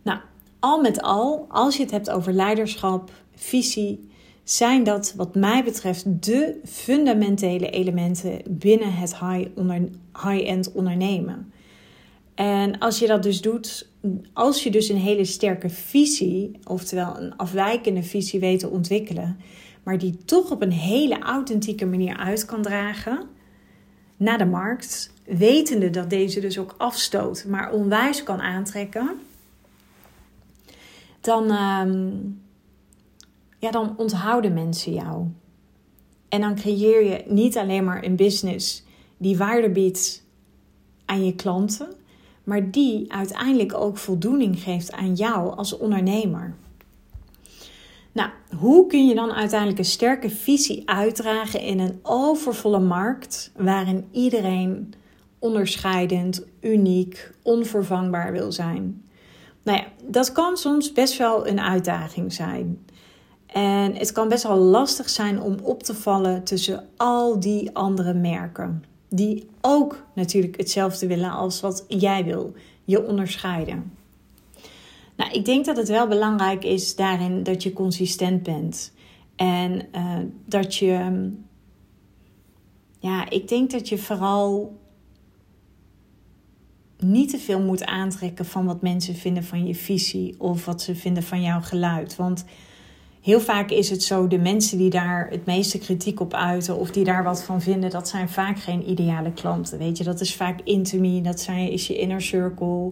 Nou, 0.01 0.19
al 0.59 0.81
met 0.81 1.01
al, 1.01 1.45
als 1.49 1.75
je 1.75 1.81
het 1.83 1.91
hebt 1.91 2.09
over 2.09 2.33
leiderschap, 2.33 3.11
visie, 3.35 4.09
zijn 4.51 4.83
dat 4.83 5.13
wat 5.15 5.35
mij 5.35 5.63
betreft 5.63 6.23
de 6.23 6.59
fundamentele 6.65 7.69
elementen 7.69 8.41
binnen 8.47 8.93
het 8.93 9.15
high-end 10.23 10.71
ondernemen. 10.71 11.51
En 12.35 12.79
als 12.79 12.99
je 12.99 13.07
dat 13.07 13.23
dus 13.23 13.41
doet, 13.41 13.89
als 14.33 14.63
je 14.63 14.71
dus 14.71 14.89
een 14.89 14.97
hele 14.97 15.25
sterke 15.25 15.69
visie, 15.69 16.59
oftewel 16.63 17.17
een 17.17 17.35
afwijkende 17.37 18.03
visie 18.03 18.39
weet 18.39 18.59
te 18.59 18.69
ontwikkelen, 18.69 19.37
maar 19.83 19.97
die 19.97 20.17
toch 20.25 20.51
op 20.51 20.61
een 20.61 20.71
hele 20.71 21.19
authentieke 21.19 21.85
manier 21.85 22.17
uit 22.17 22.45
kan 22.45 22.61
dragen 22.61 23.27
naar 24.17 24.37
de 24.37 24.45
markt, 24.45 25.13
wetende 25.25 25.89
dat 25.89 26.09
deze 26.09 26.39
dus 26.39 26.57
ook 26.57 26.75
afstoot, 26.77 27.45
maar 27.47 27.71
onwijs 27.71 28.23
kan 28.23 28.39
aantrekken, 28.39 29.09
dan, 31.21 31.51
ehm, 31.51 32.07
ja, 33.59 33.71
dan 33.71 33.93
onthouden 33.97 34.53
mensen 34.53 34.93
jou. 34.93 35.27
En 36.29 36.41
dan 36.41 36.55
creëer 36.55 37.03
je 37.03 37.23
niet 37.27 37.57
alleen 37.57 37.83
maar 37.83 38.03
een 38.03 38.15
business 38.15 38.83
die 39.17 39.37
waarde 39.37 39.69
biedt 39.69 40.23
aan 41.05 41.25
je 41.25 41.35
klanten, 41.35 41.87
maar 42.43 42.71
die 42.71 43.13
uiteindelijk 43.13 43.73
ook 43.73 43.97
voldoening 43.97 44.59
geeft 44.59 44.91
aan 44.91 45.13
jou 45.13 45.55
als 45.55 45.77
ondernemer. 45.77 46.55
Nou, 48.11 48.29
hoe 48.57 48.87
kun 48.87 49.07
je 49.07 49.15
dan 49.15 49.31
uiteindelijk 49.31 49.79
een 49.79 49.85
sterke 49.85 50.29
visie 50.29 50.89
uitdragen 50.89 51.61
in 51.61 51.79
een 51.79 51.99
overvolle 52.03 52.79
markt 52.79 53.51
waarin 53.55 54.07
iedereen 54.11 54.93
onderscheidend, 55.39 56.45
uniek, 56.61 57.31
onvervangbaar 57.41 58.31
wil 58.31 58.51
zijn? 58.51 59.03
Nou 59.63 59.77
ja, 59.77 59.85
dat 60.07 60.31
kan 60.31 60.57
soms 60.57 60.91
best 60.91 61.17
wel 61.17 61.47
een 61.47 61.59
uitdaging 61.59 62.33
zijn. 62.33 62.85
En 63.53 63.95
het 63.95 64.11
kan 64.11 64.27
best 64.27 64.43
wel 64.43 64.57
lastig 64.57 65.09
zijn 65.09 65.41
om 65.41 65.57
op 65.61 65.83
te 65.83 65.93
vallen 65.93 66.43
tussen 66.43 66.87
al 66.97 67.39
die 67.39 67.75
andere 67.75 68.13
merken. 68.13 68.83
Die 69.09 69.49
ook 69.61 70.05
natuurlijk 70.15 70.57
hetzelfde 70.57 71.07
willen 71.07 71.31
als 71.31 71.61
wat 71.61 71.85
jij 71.87 72.23
wil. 72.23 72.53
Je 72.83 73.07
onderscheiden. 73.07 73.91
Nou, 75.15 75.31
ik 75.31 75.45
denk 75.45 75.65
dat 75.65 75.77
het 75.77 75.87
wel 75.87 76.07
belangrijk 76.07 76.63
is 76.63 76.95
daarin 76.95 77.43
dat 77.43 77.63
je 77.63 77.73
consistent 77.73 78.43
bent. 78.43 78.93
En 79.35 79.87
uh, 79.95 80.17
dat 80.45 80.75
je. 80.75 81.29
Ja, 82.99 83.29
ik 83.29 83.47
denk 83.47 83.71
dat 83.71 83.89
je 83.89 83.97
vooral 83.97 84.77
niet 86.97 87.29
te 87.29 87.37
veel 87.37 87.61
moet 87.61 87.85
aantrekken 87.85 88.45
van 88.45 88.65
wat 88.65 88.81
mensen 88.81 89.15
vinden 89.15 89.43
van 89.43 89.67
je 89.67 89.75
visie 89.75 90.35
of 90.37 90.65
wat 90.65 90.81
ze 90.81 90.95
vinden 90.95 91.23
van 91.23 91.41
jouw 91.41 91.61
geluid. 91.61 92.15
Want 92.15 92.45
heel 93.21 93.39
vaak 93.39 93.69
is 93.69 93.89
het 93.89 94.03
zo, 94.03 94.27
de 94.27 94.37
mensen 94.37 94.77
die 94.77 94.89
daar 94.89 95.27
het 95.29 95.45
meeste 95.45 95.77
kritiek 95.77 96.19
op 96.19 96.33
uiten 96.33 96.77
of 96.77 96.91
die 96.91 97.03
daar 97.03 97.23
wat 97.23 97.43
van 97.43 97.61
vinden, 97.61 97.89
dat 97.89 98.07
zijn 98.07 98.29
vaak 98.29 98.59
geen 98.59 98.89
ideale 98.89 99.31
klanten. 99.31 99.77
Weet 99.77 99.97
je, 99.97 100.03
dat 100.03 100.21
is 100.21 100.35
vaak 100.35 100.59
intimie, 100.63 101.21
dat 101.21 101.39
zijn, 101.39 101.71
is 101.71 101.87
je 101.87 101.97
inner 101.97 102.21
circle, 102.21 102.91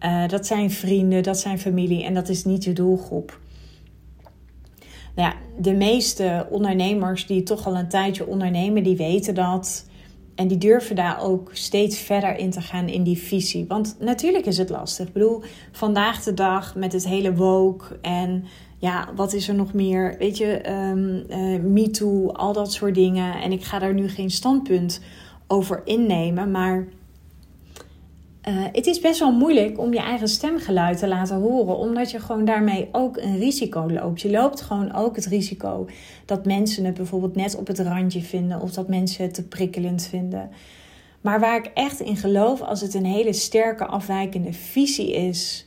uh, 0.00 0.28
dat 0.28 0.46
zijn 0.46 0.70
vrienden, 0.70 1.22
dat 1.22 1.38
zijn 1.38 1.58
familie 1.58 2.04
en 2.04 2.14
dat 2.14 2.28
is 2.28 2.44
niet 2.44 2.64
je 2.64 2.72
doelgroep. 2.72 3.38
Nou 5.14 5.28
ja, 5.28 5.34
de 5.60 5.72
meeste 5.72 6.46
ondernemers 6.50 7.26
die 7.26 7.42
toch 7.42 7.66
al 7.66 7.76
een 7.76 7.88
tijdje 7.88 8.26
ondernemen, 8.26 8.82
die 8.82 8.96
weten 8.96 9.34
dat. 9.34 9.86
En 10.34 10.48
die 10.48 10.58
durven 10.58 10.96
daar 10.96 11.22
ook 11.22 11.50
steeds 11.52 11.98
verder 11.98 12.36
in 12.36 12.50
te 12.50 12.60
gaan 12.60 12.88
in 12.88 13.02
die 13.02 13.18
visie. 13.18 13.64
Want 13.68 13.96
natuurlijk 13.98 14.46
is 14.46 14.58
het 14.58 14.68
lastig. 14.68 15.06
Ik 15.06 15.12
bedoel, 15.12 15.42
vandaag 15.72 16.22
de 16.22 16.34
dag 16.34 16.74
met 16.74 16.92
het 16.92 17.06
hele 17.06 17.34
woke 17.34 17.98
en 18.00 18.44
ja, 18.84 19.08
wat 19.14 19.32
is 19.32 19.48
er 19.48 19.54
nog 19.54 19.72
meer? 19.72 20.14
Weet 20.18 20.38
je, 20.38 20.70
um, 20.70 21.24
uh, 21.28 21.60
Me 21.60 21.90
Too, 21.90 22.32
al 22.32 22.52
dat 22.52 22.72
soort 22.72 22.94
dingen. 22.94 23.34
En 23.40 23.52
ik 23.52 23.64
ga 23.64 23.78
daar 23.78 23.94
nu 23.94 24.08
geen 24.08 24.30
standpunt 24.30 25.00
over 25.46 25.82
innemen, 25.84 26.50
maar 26.50 26.76
uh, 28.48 28.64
het 28.72 28.86
is 28.86 29.00
best 29.00 29.18
wel 29.18 29.32
moeilijk 29.32 29.78
om 29.78 29.92
je 29.92 29.98
eigen 29.98 30.28
stemgeluid 30.28 30.98
te 30.98 31.08
laten 31.08 31.36
horen, 31.36 31.76
omdat 31.76 32.10
je 32.10 32.20
gewoon 32.20 32.44
daarmee 32.44 32.88
ook 32.92 33.16
een 33.16 33.38
risico 33.38 33.90
loopt. 33.90 34.20
Je 34.20 34.30
loopt 34.30 34.60
gewoon 34.60 34.92
ook 34.92 35.16
het 35.16 35.26
risico 35.26 35.86
dat 36.24 36.44
mensen 36.44 36.84
het 36.84 36.94
bijvoorbeeld 36.94 37.36
net 37.36 37.56
op 37.56 37.66
het 37.66 37.78
randje 37.78 38.22
vinden 38.22 38.60
of 38.60 38.72
dat 38.72 38.88
mensen 38.88 39.24
het 39.24 39.34
te 39.34 39.48
prikkelend 39.48 40.06
vinden. 40.06 40.50
Maar 41.20 41.40
waar 41.40 41.56
ik 41.56 41.70
echt 41.74 42.00
in 42.00 42.16
geloof, 42.16 42.60
als 42.60 42.80
het 42.80 42.94
een 42.94 43.06
hele 43.06 43.32
sterke 43.32 43.86
afwijkende 43.86 44.52
visie 44.52 45.12
is, 45.12 45.66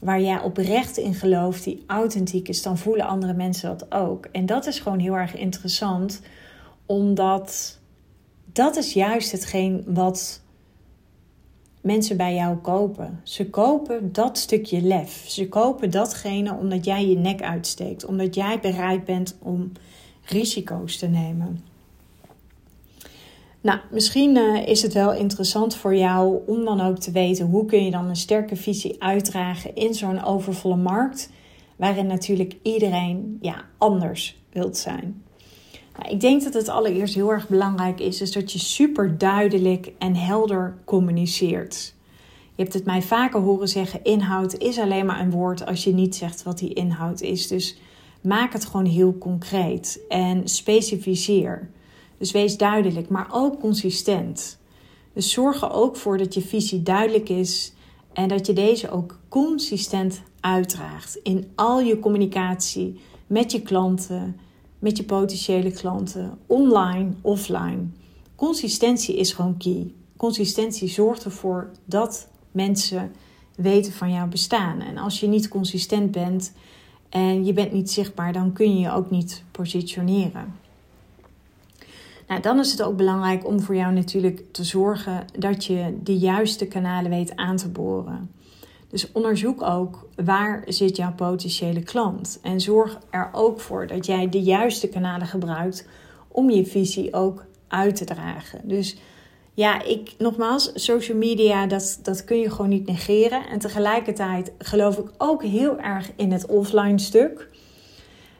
waar 0.00 0.20
jij 0.20 0.40
oprecht 0.40 0.96
in 0.96 1.14
gelooft, 1.14 1.64
die 1.64 1.84
authentiek 1.86 2.48
is, 2.48 2.62
dan 2.62 2.78
voelen 2.78 3.06
andere 3.06 3.32
mensen 3.32 3.68
dat 3.68 3.92
ook. 3.92 4.26
En 4.32 4.46
dat 4.46 4.66
is 4.66 4.78
gewoon 4.78 4.98
heel 4.98 5.16
erg 5.16 5.36
interessant, 5.36 6.20
omdat 6.86 7.78
dat 8.52 8.76
is 8.76 8.92
juist 8.92 9.32
hetgeen 9.32 9.84
wat 9.86 10.42
mensen 11.80 12.16
bij 12.16 12.34
jou 12.34 12.56
kopen. 12.56 13.20
Ze 13.22 13.50
kopen 13.50 14.12
dat 14.12 14.38
stukje 14.38 14.82
lef. 14.82 15.24
Ze 15.28 15.48
kopen 15.48 15.90
datgene 15.90 16.54
omdat 16.54 16.84
jij 16.84 17.06
je 17.06 17.16
nek 17.16 17.42
uitsteekt, 17.42 18.04
omdat 18.04 18.34
jij 18.34 18.60
bereid 18.60 19.04
bent 19.04 19.36
om 19.38 19.72
risico's 20.22 20.96
te 20.96 21.06
nemen. 21.06 21.73
Nou, 23.64 23.78
misschien 23.90 24.36
uh, 24.36 24.66
is 24.66 24.82
het 24.82 24.92
wel 24.92 25.12
interessant 25.12 25.76
voor 25.76 25.96
jou 25.96 26.38
om 26.46 26.64
dan 26.64 26.80
ook 26.80 26.98
te 26.98 27.10
weten 27.10 27.46
hoe 27.46 27.64
kun 27.64 27.84
je 27.84 27.90
dan 27.90 28.08
een 28.08 28.16
sterke 28.16 28.56
visie 28.56 29.02
uitdragen 29.02 29.74
in 29.74 29.94
zo'n 29.94 30.24
overvolle 30.24 30.76
markt, 30.76 31.30
waarin 31.76 32.06
natuurlijk 32.06 32.56
iedereen 32.62 33.38
ja, 33.40 33.64
anders 33.78 34.36
wilt 34.52 34.76
zijn. 34.76 35.22
Nou, 35.96 36.12
ik 36.12 36.20
denk 36.20 36.42
dat 36.42 36.54
het 36.54 36.68
allereerst 36.68 37.14
heel 37.14 37.30
erg 37.30 37.48
belangrijk 37.48 38.00
is, 38.00 38.20
is 38.20 38.32
dat 38.32 38.52
je 38.52 38.58
super 38.58 39.18
duidelijk 39.18 39.92
en 39.98 40.16
helder 40.16 40.76
communiceert. 40.84 41.94
Je 42.54 42.62
hebt 42.62 42.74
het 42.74 42.84
mij 42.84 43.02
vaker 43.02 43.40
horen 43.40 43.68
zeggen: 43.68 44.04
inhoud 44.04 44.58
is 44.58 44.78
alleen 44.78 45.06
maar 45.06 45.20
een 45.20 45.30
woord 45.30 45.66
als 45.66 45.84
je 45.84 45.94
niet 45.94 46.16
zegt 46.16 46.42
wat 46.42 46.58
die 46.58 46.74
inhoud 46.74 47.20
is. 47.20 47.46
Dus 47.46 47.78
maak 48.20 48.52
het 48.52 48.64
gewoon 48.64 48.86
heel 48.86 49.18
concreet 49.18 50.00
en 50.08 50.48
specificeer. 50.48 51.70
Dus 52.18 52.32
wees 52.32 52.56
duidelijk, 52.56 53.08
maar 53.08 53.28
ook 53.30 53.60
consistent. 53.60 54.58
Dus 55.12 55.30
zorg 55.30 55.62
er 55.62 55.72
ook 55.72 55.96
voor 55.96 56.18
dat 56.18 56.34
je 56.34 56.40
visie 56.40 56.82
duidelijk 56.82 57.28
is 57.28 57.72
en 58.12 58.28
dat 58.28 58.46
je 58.46 58.52
deze 58.52 58.90
ook 58.90 59.18
consistent 59.28 60.22
uitdraagt 60.40 61.18
in 61.22 61.46
al 61.54 61.80
je 61.80 61.98
communicatie 61.98 63.00
met 63.26 63.52
je 63.52 63.62
klanten, 63.62 64.36
met 64.78 64.96
je 64.96 65.04
potentiële 65.04 65.70
klanten, 65.70 66.38
online, 66.46 67.10
offline. 67.20 67.86
Consistentie 68.34 69.16
is 69.16 69.32
gewoon 69.32 69.56
key. 69.56 69.92
Consistentie 70.16 70.88
zorgt 70.88 71.24
ervoor 71.24 71.70
dat 71.84 72.28
mensen 72.50 73.12
weten 73.56 73.92
van 73.92 74.12
jouw 74.12 74.28
bestaan. 74.28 74.80
En 74.80 74.98
als 74.98 75.20
je 75.20 75.26
niet 75.26 75.48
consistent 75.48 76.10
bent 76.10 76.52
en 77.08 77.44
je 77.44 77.52
bent 77.52 77.72
niet 77.72 77.90
zichtbaar, 77.90 78.32
dan 78.32 78.52
kun 78.52 78.74
je 78.74 78.80
je 78.80 78.92
ook 78.92 79.10
niet 79.10 79.42
positioneren. 79.50 80.54
Nou, 82.28 82.40
dan 82.40 82.58
is 82.58 82.70
het 82.70 82.82
ook 82.82 82.96
belangrijk 82.96 83.46
om 83.46 83.60
voor 83.60 83.76
jou 83.76 83.92
natuurlijk 83.92 84.42
te 84.52 84.64
zorgen 84.64 85.24
dat 85.38 85.64
je 85.64 85.98
de 86.02 86.18
juiste 86.18 86.66
kanalen 86.66 87.10
weet 87.10 87.36
aan 87.36 87.56
te 87.56 87.68
boren. 87.68 88.30
Dus 88.88 89.12
onderzoek 89.12 89.62
ook 89.62 90.08
waar 90.24 90.62
zit 90.66 90.96
jouw 90.96 91.12
potentiële 91.12 91.82
klant. 91.82 92.38
En 92.42 92.60
zorg 92.60 92.98
er 93.10 93.28
ook 93.32 93.60
voor 93.60 93.86
dat 93.86 94.06
jij 94.06 94.28
de 94.28 94.42
juiste 94.42 94.88
kanalen 94.88 95.26
gebruikt 95.26 95.88
om 96.28 96.50
je 96.50 96.66
visie 96.66 97.14
ook 97.14 97.44
uit 97.68 97.96
te 97.96 98.04
dragen. 98.04 98.60
Dus 98.68 98.96
ja, 99.54 99.82
ik 99.82 100.14
nogmaals, 100.18 100.70
social 100.74 101.16
media, 101.16 101.66
dat, 101.66 101.98
dat 102.02 102.24
kun 102.24 102.38
je 102.38 102.50
gewoon 102.50 102.68
niet 102.68 102.86
negeren. 102.86 103.46
En 103.48 103.58
tegelijkertijd 103.58 104.52
geloof 104.58 104.98
ik 104.98 105.10
ook 105.18 105.42
heel 105.42 105.78
erg 105.78 106.10
in 106.16 106.32
het 106.32 106.46
offline 106.46 106.98
stuk. 106.98 107.48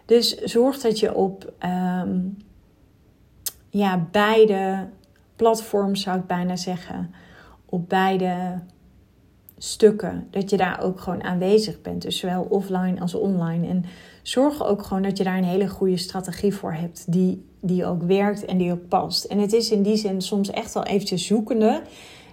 Dus 0.04 0.36
zorg 0.36 0.78
dat 0.78 0.98
je 0.98 1.14
op 1.14 1.52
ehm, 1.58 2.18
ja, 3.75 4.07
beide 4.11 4.88
platforms, 5.37 6.02
zou 6.02 6.19
ik 6.19 6.26
bijna 6.26 6.57
zeggen, 6.57 7.14
op 7.66 7.88
beide 7.88 8.61
stukken, 9.59 10.28
dat 10.31 10.50
je 10.50 10.57
daar 10.57 10.83
ook 10.83 11.00
gewoon 11.00 11.23
aanwezig 11.23 11.81
bent. 11.83 12.02
Dus 12.02 12.19
zowel 12.19 12.43
offline 12.43 13.00
als 13.00 13.14
online. 13.14 13.69
En 13.69 13.85
zorg 14.23 14.64
ook 14.64 14.83
gewoon 14.83 15.02
dat 15.02 15.19
je 15.19 15.25
daar 15.25 15.37
een 15.37 15.45
hele 15.45 15.69
goede 15.69 15.97
strategie 15.97 16.54
voor 16.54 16.73
hebt, 16.73 17.12
die, 17.12 17.45
die 17.61 17.87
ook 17.87 18.02
werkt 18.02 18.45
en 18.45 18.59
die 18.59 18.73
ook 18.73 18.88
past. 18.88 19.25
En 19.25 19.38
het 19.38 19.52
is 19.52 19.71
in 19.71 19.83
die 19.83 19.97
zin 19.97 20.23
soms 20.23 20.50
echt 20.50 20.75
wel 20.75 20.85
eventjes 20.85 21.26
zoekende 21.26 21.83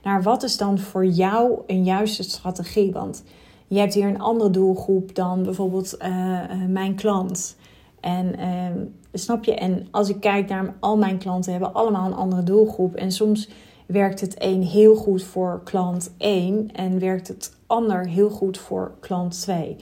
naar 0.04 0.24
wat 0.24 0.44
is 0.44 0.58
dan 0.58 0.80
voor 0.80 1.06
jou 1.06 1.60
een 1.68 1.84
juiste 1.84 2.24
strategie. 2.24 2.92
Want 2.92 3.24
je 3.68 3.80
hebt 3.80 3.94
hier 3.94 4.08
een 4.08 4.22
andere 4.22 4.50
doelgroep 4.50 5.16
dan 5.16 5.44
bijvoorbeeld 5.44 5.98
uh, 6.00 6.40
mijn 6.68 6.96
klant. 6.96 7.56
En 8.00 8.40
uh, 8.40 8.84
snap 9.14 9.44
je? 9.44 9.56
En 9.56 9.88
als 9.92 10.10
ik 10.10 10.20
kijk 10.20 10.50
naar 10.50 10.74
al 10.80 10.98
mijn 10.98 11.18
klanten, 11.18 11.52
hebben 11.52 11.74
allemaal 11.74 12.06
een 12.06 12.14
andere 12.14 12.44
doelgroep. 12.44 12.96
En 12.96 13.12
soms 13.12 13.50
werkt 13.86 14.22
het 14.22 14.44
een 14.44 14.64
heel 14.64 14.96
goed 14.96 15.24
voor 15.24 15.62
klant 15.64 16.14
1 16.18 16.70
en 16.74 17.00
werkt 17.00 17.28
het 17.28 17.56
ander 17.68 18.08
heel 18.08 18.30
goed 18.30 18.58
voor 18.58 18.94
klant 19.00 19.42
2. 19.42 19.76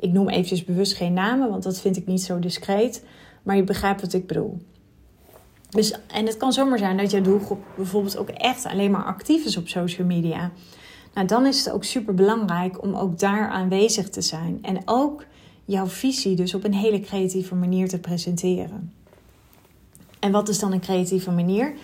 Ik 0.00 0.12
noem 0.12 0.28
eventjes 0.28 0.64
bewust 0.64 0.94
geen 0.94 1.12
namen, 1.12 1.50
want 1.50 1.62
dat 1.62 1.80
vind 1.80 1.96
ik 1.96 2.06
niet 2.06 2.22
zo 2.22 2.38
discreet. 2.38 3.04
Maar 3.42 3.56
je 3.56 3.64
begrijpt 3.64 4.00
wat 4.00 4.12
ik 4.12 4.26
bedoel. 4.26 4.58
Dus, 5.68 5.94
en 6.06 6.26
het 6.26 6.36
kan 6.36 6.52
zomaar 6.52 6.78
zijn 6.78 6.96
dat 6.96 7.10
je 7.10 7.20
doelgroep 7.20 7.60
bijvoorbeeld 7.76 8.16
ook 8.16 8.28
echt 8.28 8.66
alleen 8.66 8.90
maar 8.90 9.04
actief 9.04 9.44
is 9.44 9.56
op 9.56 9.68
social 9.68 10.06
media. 10.06 10.50
Nou, 11.14 11.26
dan 11.26 11.46
is 11.46 11.64
het 11.64 11.74
ook 11.74 11.84
super 11.84 12.14
belangrijk 12.14 12.82
om 12.82 12.94
ook 12.94 13.18
daar 13.18 13.48
aanwezig 13.48 14.08
te 14.08 14.20
zijn. 14.20 14.58
En 14.62 14.82
ook 14.84 15.24
jouw 15.68 15.86
visie 15.86 16.36
dus 16.36 16.54
op 16.54 16.64
een 16.64 16.74
hele 16.74 17.00
creatieve 17.00 17.54
manier 17.54 17.88
te 17.88 17.98
presenteren. 17.98 18.92
En 20.18 20.32
wat 20.32 20.48
is 20.48 20.58
dan 20.58 20.72
een 20.72 20.80
creatieve 20.80 21.30
manier? 21.30 21.74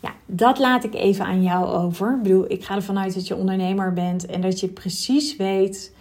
Ja, 0.00 0.14
dat 0.26 0.58
laat 0.58 0.84
ik 0.84 0.94
even 0.94 1.24
aan 1.24 1.42
jou 1.42 1.66
over. 1.66 2.14
Ik 2.16 2.22
bedoel, 2.22 2.50
ik 2.50 2.64
ga 2.64 2.74
ervan 2.74 2.98
uit 2.98 3.14
dat 3.14 3.26
je 3.26 3.36
ondernemer 3.36 3.92
bent 3.92 4.26
en 4.26 4.40
dat 4.40 4.60
je 4.60 4.68
precies 4.68 5.36
weet 5.36 5.92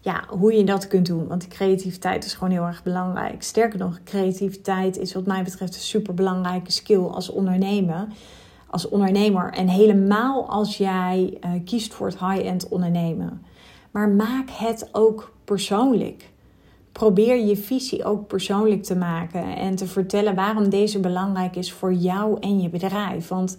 ja, 0.00 0.24
hoe 0.28 0.52
je 0.52 0.64
dat 0.64 0.86
kunt 0.86 1.06
doen. 1.06 1.26
Want 1.26 1.48
creativiteit 1.48 2.24
is 2.24 2.34
gewoon 2.34 2.52
heel 2.52 2.66
erg 2.66 2.82
belangrijk. 2.82 3.42
Sterker 3.42 3.78
nog, 3.78 4.00
creativiteit 4.04 4.98
is 4.98 5.14
wat 5.14 5.26
mij 5.26 5.42
betreft 5.42 5.74
een 5.74 5.80
super 5.80 6.14
belangrijke 6.14 6.72
skill 6.72 7.04
als 7.04 7.30
ondernemer. 7.30 8.06
Als 8.70 8.88
ondernemer. 8.88 9.52
En 9.52 9.68
helemaal 9.68 10.48
als 10.48 10.76
jij 10.76 11.38
uh, 11.44 11.50
kiest 11.64 11.94
voor 11.94 12.06
het 12.06 12.18
high-end 12.18 12.68
ondernemen. 12.68 13.42
Maar 13.90 14.08
maak 14.08 14.50
het 14.50 14.88
ook 14.92 15.32
persoonlijk. 15.44 16.30
Probeer 16.98 17.36
je 17.46 17.56
visie 17.56 18.04
ook 18.04 18.26
persoonlijk 18.26 18.82
te 18.82 18.96
maken 18.96 19.56
en 19.56 19.76
te 19.76 19.86
vertellen 19.86 20.34
waarom 20.34 20.68
deze 20.68 21.00
belangrijk 21.00 21.56
is 21.56 21.72
voor 21.72 21.92
jou 21.92 22.36
en 22.40 22.60
je 22.60 22.68
bedrijf. 22.68 23.28
Want 23.28 23.58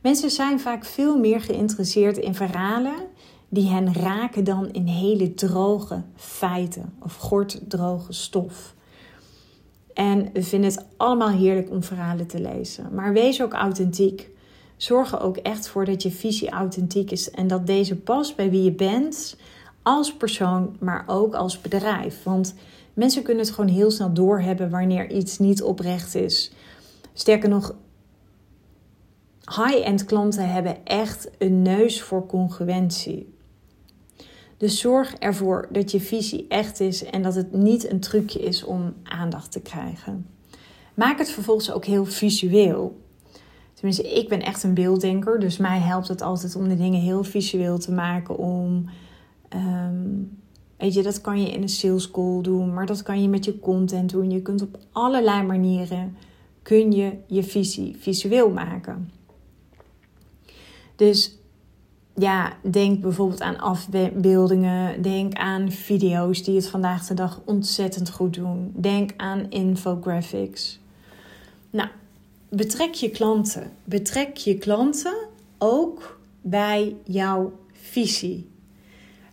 mensen 0.00 0.30
zijn 0.30 0.60
vaak 0.60 0.84
veel 0.84 1.18
meer 1.18 1.40
geïnteresseerd 1.40 2.16
in 2.16 2.34
verhalen 2.34 2.94
die 3.48 3.68
hen 3.68 3.94
raken 3.94 4.44
dan 4.44 4.70
in 4.70 4.86
hele 4.86 5.34
droge 5.34 6.02
feiten 6.14 6.94
of 7.02 7.16
gorddroge 7.16 8.12
stof. 8.12 8.74
En 9.94 10.30
we 10.32 10.42
vinden 10.42 10.70
het 10.70 10.86
allemaal 10.96 11.30
heerlijk 11.30 11.70
om 11.70 11.82
verhalen 11.82 12.26
te 12.26 12.40
lezen. 12.40 12.94
Maar 12.94 13.12
wees 13.12 13.42
ook 13.42 13.52
authentiek. 13.52 14.30
Zorg 14.76 15.12
er 15.12 15.20
ook 15.20 15.36
echt 15.36 15.68
voor 15.68 15.84
dat 15.84 16.02
je 16.02 16.10
visie 16.10 16.50
authentiek 16.50 17.10
is 17.10 17.30
en 17.30 17.46
dat 17.46 17.66
deze 17.66 17.96
past 17.96 18.36
bij 18.36 18.50
wie 18.50 18.62
je 18.62 18.72
bent 18.72 19.36
als 19.88 20.14
persoon, 20.14 20.76
maar 20.80 21.04
ook 21.06 21.34
als 21.34 21.60
bedrijf. 21.60 22.22
Want 22.22 22.54
mensen 22.94 23.22
kunnen 23.22 23.44
het 23.44 23.54
gewoon 23.54 23.70
heel 23.70 23.90
snel 23.90 24.12
doorhebben 24.12 24.70
wanneer 24.70 25.10
iets 25.10 25.38
niet 25.38 25.62
oprecht 25.62 26.14
is. 26.14 26.52
Sterker 27.12 27.48
nog, 27.48 27.74
high-end 29.44 30.04
klanten 30.04 30.50
hebben 30.50 30.84
echt 30.84 31.30
een 31.38 31.62
neus 31.62 32.02
voor 32.02 32.26
congruentie. 32.26 33.34
Dus 34.56 34.80
zorg 34.80 35.14
ervoor 35.14 35.68
dat 35.72 35.90
je 35.90 36.00
visie 36.00 36.46
echt 36.48 36.80
is 36.80 37.04
en 37.04 37.22
dat 37.22 37.34
het 37.34 37.52
niet 37.52 37.90
een 37.90 38.00
trucje 38.00 38.40
is 38.40 38.64
om 38.64 38.94
aandacht 39.02 39.52
te 39.52 39.60
krijgen. 39.60 40.26
Maak 40.94 41.18
het 41.18 41.30
vervolgens 41.30 41.72
ook 41.72 41.84
heel 41.84 42.04
visueel. 42.04 43.00
Tenminste, 43.74 44.14
ik 44.14 44.28
ben 44.28 44.42
echt 44.42 44.62
een 44.62 44.74
beelddenker, 44.74 45.40
dus 45.40 45.56
mij 45.56 45.78
helpt 45.78 46.08
het 46.08 46.22
altijd 46.22 46.56
om 46.56 46.68
de 46.68 46.76
dingen 46.76 47.00
heel 47.00 47.24
visueel 47.24 47.78
te 47.78 47.92
maken. 47.92 48.36
Om, 48.36 48.88
ehm, 49.48 50.06
weet 50.76 50.94
je, 50.94 51.02
dat 51.02 51.20
kan 51.20 51.42
je 51.42 51.50
in 51.50 51.62
een 51.62 51.68
sales 51.68 52.10
call 52.10 52.42
doen, 52.42 52.74
maar 52.74 52.86
dat 52.86 53.02
kan 53.02 53.22
je 53.22 53.28
met 53.28 53.44
je 53.44 53.58
content 53.58 54.10
doen. 54.10 54.30
Je 54.30 54.42
kunt 54.42 54.62
op 54.62 54.78
allerlei 54.92 55.42
manieren 55.42 56.16
kun 56.62 56.92
je 56.92 57.12
je 57.26 57.42
visie 57.42 57.96
visueel 57.98 58.50
maken. 58.50 59.10
Dus 60.96 61.38
ja, 62.14 62.52
denk 62.70 63.00
bijvoorbeeld 63.00 63.40
aan 63.40 63.58
afbeeldingen. 63.58 65.02
Denk 65.02 65.34
aan 65.34 65.72
video's 65.72 66.42
die 66.42 66.56
het 66.56 66.68
vandaag 66.68 67.06
de 67.06 67.14
dag 67.14 67.40
ontzettend 67.44 68.10
goed 68.10 68.34
doen. 68.34 68.72
Denk 68.76 69.10
aan 69.16 69.46
infographics. 69.50 70.80
Nou, 71.70 71.88
betrek 72.48 72.94
je 72.94 73.10
klanten. 73.10 73.70
Betrek 73.84 74.36
je 74.36 74.58
klanten 74.58 75.16
ook 75.58 76.20
bij 76.40 76.96
jouw 77.04 77.52
visie. 77.72 78.48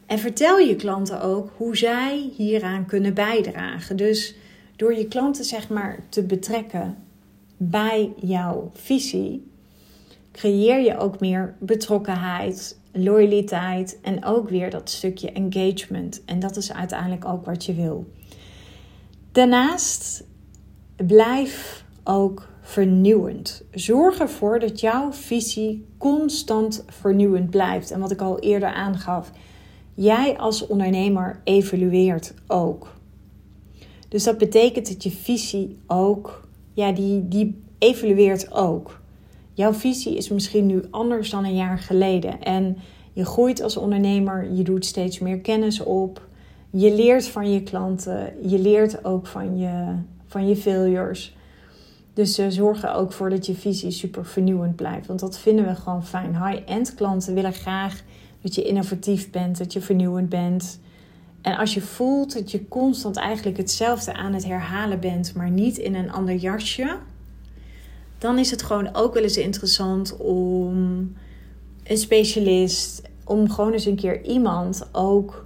En 0.06 0.20
vertel 0.20 0.58
je 0.58 0.76
klanten 0.76 1.22
ook 1.22 1.52
hoe 1.58 1.78
zij 1.78 2.30
hieraan 2.36 2.86
kunnen 2.86 3.14
bijdragen. 3.14 3.96
Dus 3.96 4.36
door 4.76 4.94
je 4.94 5.08
klanten 5.08 5.46
zeg 5.46 5.70
maar 5.70 6.00
te 6.10 6.24
betrekken 6.24 6.98
bij 7.58 8.14
jouw 8.20 8.72
visie, 8.74 9.52
creëer 10.32 10.80
je 10.80 10.98
ook 10.98 11.20
meer 11.20 11.56
betrokkenheid, 11.60 12.80
loyaliteit 12.92 14.00
en 14.02 14.26
ook 14.26 14.50
weer 14.50 14.70
dat 14.70 14.90
stukje 14.90 15.32
engagement. 15.32 16.24
En 16.26 16.40
dat 16.40 16.58
is 16.58 16.74
uiteindelijk 16.74 17.26
ook 17.26 17.46
wat 17.46 17.66
je 17.66 17.74
wil. 17.74 18.14
Daarnaast 19.32 20.24
blijf 20.96 21.86
ook 22.04 22.48
vernieuwend. 22.62 23.64
Zorg 23.72 24.20
ervoor 24.20 24.60
dat 24.60 24.80
jouw 24.80 25.14
visie 25.14 25.88
constant 25.98 26.84
vernieuwend 26.88 27.50
blijft. 27.50 27.92
En 27.92 28.00
wat 28.00 28.12
ik 28.12 28.22
al 28.22 28.40
eerder 28.40 28.70
aangaf, 28.70 29.32
jij 29.96 30.38
als 30.38 30.68
ondernemer 30.68 31.42
evalueert 31.44 32.34
ook. 32.48 32.94
Dus 34.10 34.24
dat 34.24 34.38
betekent 34.38 34.88
dat 34.88 35.04
je 35.04 35.12
visie 35.12 35.78
ook, 35.88 36.48
ja, 36.74 36.92
die, 36.92 37.28
die 37.28 37.64
evalueert 37.78 38.52
ook. 38.52 39.00
Jouw 39.54 39.74
visie 39.74 40.18
is 40.18 40.30
misschien 40.30 40.66
nu 40.66 40.84
anders 40.92 41.30
dan 41.30 41.46
een 41.46 41.56
jaar 41.56 41.80
geleden. 41.80 42.42
En 42.42 42.78
je 43.14 43.26
groeit 43.26 43.62
als 43.62 43.78
ondernemer, 43.78 44.52
je 44.54 44.64
doet 44.64 44.86
steeds 44.86 45.20
meer 45.20 45.40
kennis 45.40 45.80
op. 45.80 46.28
Je 46.70 46.96
leert 46.96 47.28
van 47.28 47.52
je 47.52 47.64
klanten, 47.64 48.34
je 48.50 48.60
leert 48.60 49.06
ook 49.06 49.28
van 49.28 49.58
je, 49.58 49.96
van 50.26 50.48
je 50.48 50.56
failures. 50.56 51.36
Dus 52.14 52.40
uh, 52.40 52.46
zorg 52.50 52.84
er 52.84 52.94
ook 52.94 53.14
voor 53.14 53.30
dat 53.30 53.46
je 53.46 53.56
visie 53.56 53.92
super 53.92 54.26
vernieuwend 54.26 54.76
blijft. 54.76 55.08
Want 55.08 55.20
dat 55.20 55.38
vinden 55.38 55.66
we 55.66 55.76
gewoon 55.76 56.06
fijn. 56.06 56.46
High-end 56.46 56.96
klanten 56.96 57.34
willen 57.34 57.54
graag 57.54 58.04
dat 58.46 58.56
je 58.56 58.64
innovatief 58.64 59.30
bent, 59.30 59.58
dat 59.58 59.74
je 59.74 59.82
vernieuwend 59.82 60.30
bent. 60.30 60.80
En 61.42 61.58
als 61.58 61.74
je 61.74 61.82
voelt 61.82 62.34
dat 62.34 62.52
je 62.52 62.68
constant 62.68 63.16
eigenlijk 63.16 63.58
hetzelfde 63.58 64.14
aan 64.14 64.34
het 64.34 64.46
herhalen 64.46 65.00
bent, 65.00 65.34
maar 65.36 65.50
niet 65.50 65.78
in 65.78 65.96
een 65.96 66.12
ander 66.12 66.36
jasje, 66.36 66.98
dan 68.18 68.40
is 68.40 68.52
het 68.52 68.64
gewoon 68.64 68.96
ook 68.96 69.14
wel 69.14 69.24
eens 69.24 69.38
interessant 69.38 70.18
om 70.18 70.76
een 71.84 71.98
specialist, 71.98 73.02
om 73.24 73.50
gewoon 73.50 73.72
eens 73.72 73.86
een 73.86 73.96
keer 73.96 74.24
iemand 74.24 74.88
ook 74.92 75.46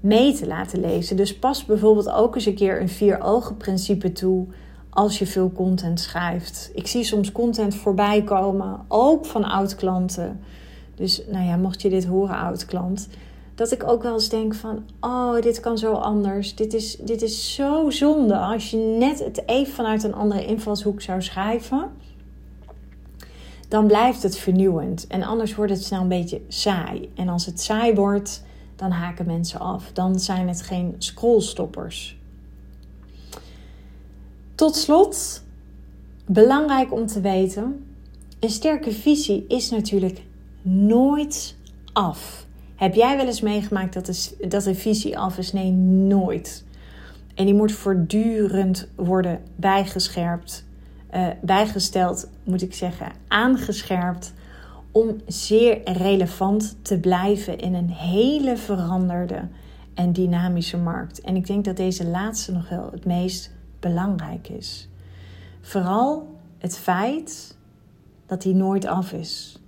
mee 0.00 0.34
te 0.34 0.46
laten 0.46 0.80
lezen. 0.80 1.16
Dus 1.16 1.38
pas 1.38 1.64
bijvoorbeeld 1.64 2.10
ook 2.10 2.34
eens 2.34 2.46
een 2.46 2.54
keer 2.54 2.80
een 2.80 2.88
vier 2.88 3.20
ogen 3.20 3.56
principe 3.56 4.12
toe 4.12 4.46
als 4.90 5.18
je 5.18 5.26
veel 5.26 5.52
content 5.52 6.00
schrijft. 6.00 6.70
Ik 6.74 6.86
zie 6.86 7.04
soms 7.04 7.32
content 7.32 7.74
voorbij 7.74 8.22
komen, 8.22 8.84
ook 8.88 9.26
van 9.26 9.44
oud-klanten. 9.44 10.40
Dus 10.96 11.22
nou 11.30 11.44
ja, 11.44 11.56
mocht 11.56 11.82
je 11.82 11.88
dit 11.88 12.04
horen, 12.04 12.36
oud-klant, 12.36 13.08
dat 13.54 13.72
ik 13.72 13.88
ook 13.88 14.02
wel 14.02 14.12
eens 14.12 14.28
denk 14.28 14.54
van, 14.54 14.84
oh, 15.00 15.40
dit 15.40 15.60
kan 15.60 15.78
zo 15.78 15.92
anders. 15.92 16.54
Dit 16.54 16.74
is, 16.74 16.96
dit 16.96 17.22
is 17.22 17.54
zo 17.54 17.90
zonde 17.90 18.36
als 18.36 18.70
je 18.70 18.76
net 18.76 19.18
het 19.18 19.42
even 19.46 19.72
vanuit 19.72 20.02
een 20.02 20.14
andere 20.14 20.46
invalshoek 20.46 21.02
zou 21.02 21.22
schrijven. 21.22 21.90
Dan 23.68 23.86
blijft 23.86 24.22
het 24.22 24.36
vernieuwend. 24.36 25.06
En 25.06 25.22
anders 25.22 25.54
wordt 25.54 25.72
het 25.72 25.84
snel 25.84 26.00
een 26.00 26.08
beetje 26.08 26.40
saai. 26.48 27.10
En 27.14 27.28
als 27.28 27.46
het 27.46 27.60
saai 27.60 27.94
wordt, 27.94 28.44
dan 28.76 28.90
haken 28.90 29.26
mensen 29.26 29.60
af. 29.60 29.92
Dan 29.92 30.20
zijn 30.20 30.48
het 30.48 30.62
geen 30.62 30.94
scrollstoppers. 30.98 32.18
Tot 34.54 34.76
slot, 34.76 35.42
belangrijk 36.26 36.92
om 36.92 37.06
te 37.06 37.20
weten: 37.20 37.86
een 38.40 38.50
sterke 38.50 38.92
visie 38.92 39.44
is 39.48 39.70
natuurlijk 39.70 40.22
nooit 40.66 41.56
af. 41.92 42.46
Heb 42.76 42.94
jij 42.94 43.16
wel 43.16 43.26
eens 43.26 43.40
meegemaakt 43.40 43.94
dat 43.94 44.06
de, 44.06 44.46
dat 44.48 44.68
visie 44.72 45.18
af 45.18 45.38
is? 45.38 45.52
Nee, 45.52 45.70
nooit. 45.70 46.64
En 47.34 47.44
die 47.44 47.54
moet 47.54 47.72
voortdurend 47.72 48.88
worden 48.94 49.40
bijgescherpt, 49.56 50.64
uh, 51.14 51.26
bijgesteld, 51.42 52.28
moet 52.44 52.62
ik 52.62 52.74
zeggen, 52.74 53.12
aangescherpt. 53.28 54.32
Om 54.92 55.16
zeer 55.26 55.92
relevant 55.92 56.76
te 56.82 56.98
blijven 56.98 57.58
in 57.58 57.74
een 57.74 57.90
hele 57.90 58.56
veranderde 58.56 59.48
en 59.94 60.12
dynamische 60.12 60.76
markt. 60.76 61.20
En 61.20 61.36
ik 61.36 61.46
denk 61.46 61.64
dat 61.64 61.76
deze 61.76 62.06
laatste 62.06 62.52
nog 62.52 62.68
wel 62.68 62.88
het 62.92 63.04
meest 63.04 63.50
belangrijk 63.80 64.48
is. 64.48 64.88
Vooral 65.60 66.28
het 66.58 66.78
feit 66.78 67.56
dat 68.26 68.42
die 68.42 68.54
nooit 68.54 68.86
af 68.86 69.12
is. 69.12 69.60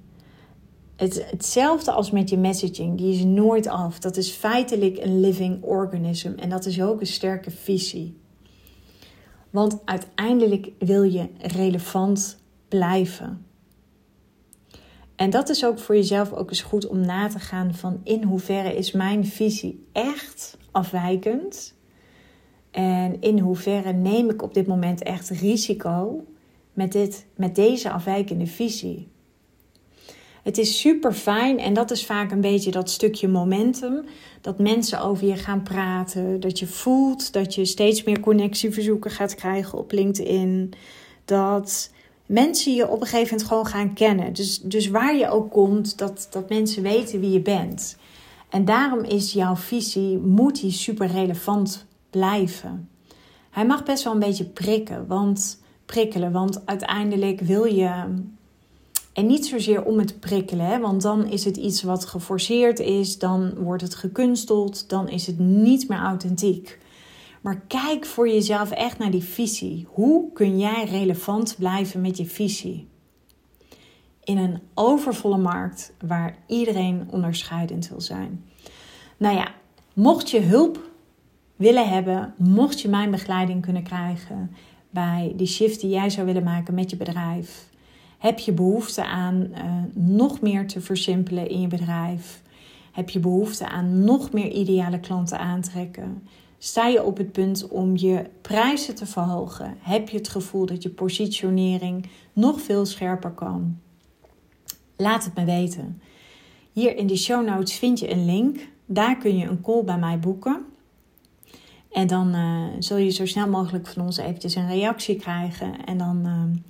Het, 0.99 1.31
hetzelfde 1.31 1.91
als 1.93 2.11
met 2.11 2.31
je 2.31 2.39
messaging, 2.39 2.99
die 2.99 3.15
is 3.15 3.25
nooit 3.25 3.67
af. 3.67 3.99
Dat 3.99 4.17
is 4.17 4.31
feitelijk 4.31 4.99
een 4.99 5.21
living 5.21 5.63
organism 5.63 6.33
en 6.37 6.49
dat 6.49 6.67
is 6.67 6.83
ook 6.83 7.01
een 7.01 7.07
sterke 7.07 7.51
visie. 7.51 8.17
Want 9.51 9.79
uiteindelijk 9.85 10.71
wil 10.79 11.03
je 11.03 11.29
relevant 11.39 12.39
blijven. 12.69 13.47
En 15.17 15.31
dat 15.31 15.49
is 15.49 15.65
ook 15.65 15.79
voor 15.79 15.95
jezelf 15.95 16.33
ook 16.33 16.49
eens 16.49 16.63
goed 16.63 16.87
om 16.87 17.01
na 17.01 17.29
te 17.29 17.39
gaan 17.39 17.75
van 17.75 18.01
in 18.05 18.23
hoeverre 18.23 18.75
is 18.75 18.93
mijn 18.93 19.27
visie 19.27 19.87
echt 19.93 20.59
afwijkend 20.71 21.75
en 22.71 23.21
in 23.21 23.39
hoeverre 23.39 23.93
neem 23.93 24.31
ik 24.31 24.43
op 24.43 24.55
dit 24.55 24.67
moment 24.67 25.03
echt 25.03 25.29
risico 25.29 26.25
met, 26.73 26.93
dit, 26.93 27.27
met 27.37 27.55
deze 27.55 27.91
afwijkende 27.91 28.47
visie? 28.47 29.09
Het 30.49 30.59
is 30.59 30.81
super 30.81 31.13
fijn 31.13 31.59
en 31.59 31.75
dat 31.75 31.91
is 31.91 32.07
vaak 32.07 32.31
een 32.31 32.41
beetje 32.41 32.71
dat 32.71 32.91
stukje 32.91 33.29
momentum. 33.29 34.05
Dat 34.41 34.59
mensen 34.59 35.01
over 35.01 35.27
je 35.27 35.37
gaan 35.37 35.63
praten. 35.63 36.41
Dat 36.41 36.59
je 36.59 36.67
voelt 36.67 37.33
dat 37.33 37.55
je 37.55 37.65
steeds 37.65 38.05
meer 38.05 38.21
connectieverzoeken 38.21 39.11
gaat 39.11 39.35
krijgen 39.35 39.79
op 39.79 39.93
LinkedIn. 39.93 40.73
Dat 41.25 41.91
mensen 42.27 42.75
je 42.75 42.89
op 42.89 43.01
een 43.01 43.07
gegeven 43.07 43.31
moment 43.31 43.49
gewoon 43.49 43.67
gaan 43.67 43.95
kennen. 43.95 44.33
Dus, 44.33 44.61
dus 44.61 44.89
waar 44.89 45.17
je 45.17 45.31
ook 45.31 45.51
komt, 45.51 45.99
dat, 45.99 46.29
dat 46.31 46.49
mensen 46.49 46.83
weten 46.83 47.21
wie 47.21 47.31
je 47.31 47.41
bent. 47.41 47.97
En 48.49 48.65
daarom 48.65 49.05
is 49.05 49.33
jouw 49.33 49.57
visie, 49.57 50.19
moet 50.19 50.61
die 50.61 50.71
super 50.71 51.07
relevant 51.07 51.87
blijven. 52.11 52.89
Hij 53.51 53.67
mag 53.67 53.85
best 53.85 54.05
wel 54.05 54.13
een 54.13 54.19
beetje 54.19 54.45
prikken, 54.45 55.07
want, 55.07 55.63
prikkelen, 55.87 56.33
want 56.33 56.67
uiteindelijk 56.67 57.41
wil 57.41 57.65
je. 57.65 58.05
En 59.19 59.27
niet 59.27 59.47
zozeer 59.47 59.85
om 59.85 59.99
het 59.99 60.21
prikkelen, 60.21 60.67
hè, 60.67 60.79
want 60.79 61.03
dan 61.03 61.27
is 61.27 61.45
het 61.45 61.57
iets 61.57 61.83
wat 61.83 62.05
geforceerd 62.05 62.79
is, 62.79 63.19
dan 63.19 63.55
wordt 63.55 63.83
het 63.83 63.95
gekunsteld, 63.95 64.89
dan 64.89 65.09
is 65.09 65.27
het 65.27 65.39
niet 65.39 65.89
meer 65.89 65.99
authentiek. 65.99 66.79
Maar 67.41 67.61
kijk 67.67 68.07
voor 68.07 68.29
jezelf 68.29 68.71
echt 68.71 68.99
naar 68.99 69.11
die 69.11 69.23
visie. 69.23 69.87
Hoe 69.91 70.33
kun 70.33 70.59
jij 70.59 70.85
relevant 70.85 71.57
blijven 71.59 72.01
met 72.01 72.17
je 72.17 72.27
visie? 72.27 72.89
in 74.29 74.39
een 74.39 74.61
overvolle 74.75 75.37
markt 75.37 75.93
waar 76.07 76.37
iedereen 76.47 77.09
onderscheidend 77.11 77.89
wil 77.89 78.01
zijn. 78.01 78.45
Nou 79.17 79.37
ja, 79.37 79.49
mocht 79.93 80.31
je 80.31 80.41
hulp 80.41 80.91
willen 81.57 81.89
hebben, 81.89 82.35
mocht 82.37 82.81
je 82.81 82.89
mijn 82.89 83.11
begeleiding 83.11 83.63
kunnen 83.63 83.83
krijgen 83.83 84.51
bij 84.91 85.33
die 85.37 85.47
shift 85.47 85.81
die 85.81 85.91
jij 85.91 86.11
zou 86.11 86.27
willen 86.27 86.43
maken 86.43 86.75
met 86.75 86.91
je 86.91 86.97
bedrijf, 86.97 87.68
heb 88.19 88.39
je 88.39 88.53
behoefte 88.53 89.05
aan 89.05 89.49
uh, 89.51 89.59
nog 89.95 90.41
meer 90.41 90.67
te 90.67 90.81
versimpelen 90.81 91.49
in 91.49 91.61
je 91.61 91.67
bedrijf? 91.67 92.43
Heb 92.93 93.11
je 93.11 93.19
behoefte 93.19 93.69
aan 93.69 94.05
nog 94.05 94.33
meer 94.33 94.51
ideale 94.51 95.01
klanten 95.01 95.39
aantrekken? 95.39 96.23
Sta 96.59 96.87
je 96.87 97.05
op 97.05 97.17
het 97.17 97.33
punt 97.33 97.69
om 97.69 97.97
je 97.97 98.25
prijzen 98.43 98.95
te 98.95 99.07
verhogen? 99.07 99.77
Heb 99.81 100.09
je 100.09 100.17
het 100.17 100.29
gevoel 100.29 100.67
dat 100.67 100.83
je 100.83 100.89
positionering 100.89 102.09
nog 102.33 102.61
veel 102.61 102.87
scherper 102.87 103.31
kan? 103.31 103.79
Laat 104.97 105.25
het 105.25 105.35
me 105.35 105.45
weten. 105.45 106.01
Hier 106.73 106.97
in 106.97 107.07
de 107.07 107.17
show 107.17 107.47
notes 107.47 107.79
vind 107.79 107.99
je 107.99 108.11
een 108.11 108.25
link. 108.25 108.69
Daar 108.87 109.17
kun 109.17 109.37
je 109.37 109.47
een 109.47 109.61
call 109.61 109.85
bij 109.85 109.99
mij 109.99 110.19
boeken. 110.19 110.65
En 111.93 112.07
dan 112.07 112.35
uh, 112.35 112.65
zul 112.79 112.97
je 112.97 113.11
zo 113.11 113.27
snel 113.27 113.49
mogelijk 113.49 113.87
van 113.87 114.03
ons 114.03 114.17
eventjes 114.17 114.55
een 114.55 114.69
reactie 114.69 115.17
krijgen. 115.17 115.85
En 115.85 115.99
dan, 115.99 116.27
uh, 116.27 116.61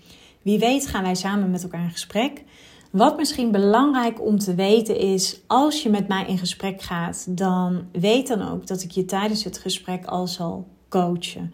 wie 0.49 0.59
weet, 0.59 0.87
gaan 0.87 1.03
wij 1.03 1.15
samen 1.15 1.51
met 1.51 1.63
elkaar 1.63 1.83
in 1.83 1.91
gesprek. 1.91 2.43
Wat 2.91 3.17
misschien 3.17 3.51
belangrijk 3.51 4.23
om 4.23 4.39
te 4.39 4.55
weten 4.55 4.99
is, 4.99 5.41
als 5.47 5.83
je 5.83 5.91
met 5.91 6.09
mij 6.09 6.27
in 6.27 6.39
gesprek 6.39 6.83
gaat, 6.83 7.27
dan 7.29 7.85
weet 7.93 8.29
dan 8.29 8.49
ook 8.49 8.67
dat 8.67 8.83
ik 8.83 8.91
je 8.91 9.05
tijdens 9.05 9.45
het 9.45 9.59
gesprek 9.59 10.05
al 10.05 10.27
zal 10.27 10.67
coachen. 10.89 11.45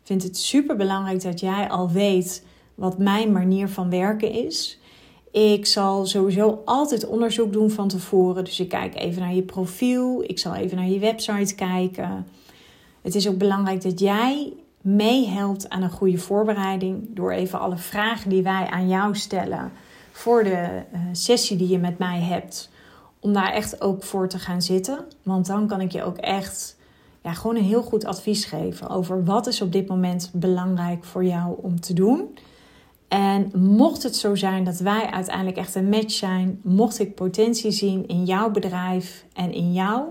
Ik 0.00 0.06
vind 0.06 0.22
het 0.22 0.36
super 0.36 0.76
belangrijk 0.76 1.22
dat 1.22 1.40
jij 1.40 1.68
al 1.68 1.90
weet 1.90 2.44
wat 2.74 2.98
mijn 2.98 3.32
manier 3.32 3.68
van 3.68 3.90
werken 3.90 4.32
is. 4.32 4.78
Ik 5.32 5.66
zal 5.66 6.06
sowieso 6.06 6.62
altijd 6.64 7.06
onderzoek 7.06 7.52
doen 7.52 7.70
van 7.70 7.88
tevoren. 7.88 8.44
Dus 8.44 8.60
ik 8.60 8.68
kijk 8.68 8.94
even 8.94 9.22
naar 9.22 9.34
je 9.34 9.42
profiel. 9.42 10.22
Ik 10.26 10.38
zal 10.38 10.54
even 10.54 10.76
naar 10.76 10.88
je 10.88 10.98
website 10.98 11.54
kijken. 11.54 12.26
Het 13.02 13.14
is 13.14 13.28
ook 13.28 13.38
belangrijk 13.38 13.82
dat 13.82 14.00
jij 14.00 14.52
meehelpt 14.80 15.68
aan 15.68 15.82
een 15.82 15.90
goede 15.90 16.18
voorbereiding. 16.18 17.06
Door 17.08 17.32
even 17.32 17.60
alle 17.60 17.76
vragen 17.76 18.30
die 18.30 18.42
wij 18.42 18.66
aan 18.66 18.88
jou 18.88 19.16
stellen 19.16 19.72
voor 20.12 20.44
de 20.44 20.82
uh, 20.92 21.00
sessie 21.12 21.56
die 21.56 21.68
je 21.68 21.78
met 21.78 21.98
mij 21.98 22.20
hebt. 22.20 22.70
Om 23.20 23.32
daar 23.32 23.52
echt 23.52 23.80
ook 23.80 24.02
voor 24.02 24.28
te 24.28 24.38
gaan 24.38 24.62
zitten. 24.62 25.04
Want 25.22 25.46
dan 25.46 25.66
kan 25.66 25.80
ik 25.80 25.92
je 25.92 26.04
ook 26.04 26.16
echt 26.16 26.76
ja, 27.22 27.32
gewoon 27.32 27.56
een 27.56 27.62
heel 27.62 27.82
goed 27.82 28.04
advies 28.04 28.44
geven 28.44 28.88
over 28.88 29.24
wat 29.24 29.46
is 29.46 29.62
op 29.62 29.72
dit 29.72 29.88
moment 29.88 30.30
belangrijk 30.32 31.04
voor 31.04 31.24
jou 31.24 31.54
om 31.62 31.80
te 31.80 31.92
doen. 31.92 32.28
En 33.08 33.50
mocht 33.54 34.02
het 34.02 34.16
zo 34.16 34.34
zijn 34.34 34.64
dat 34.64 34.78
wij 34.78 35.10
uiteindelijk 35.10 35.56
echt 35.56 35.74
een 35.74 35.88
match 35.88 36.12
zijn, 36.12 36.60
mocht 36.62 36.98
ik 36.98 37.14
potentie 37.14 37.70
zien 37.70 38.08
in 38.08 38.24
jouw 38.24 38.50
bedrijf 38.50 39.24
en 39.32 39.52
in 39.52 39.72
jou, 39.72 40.04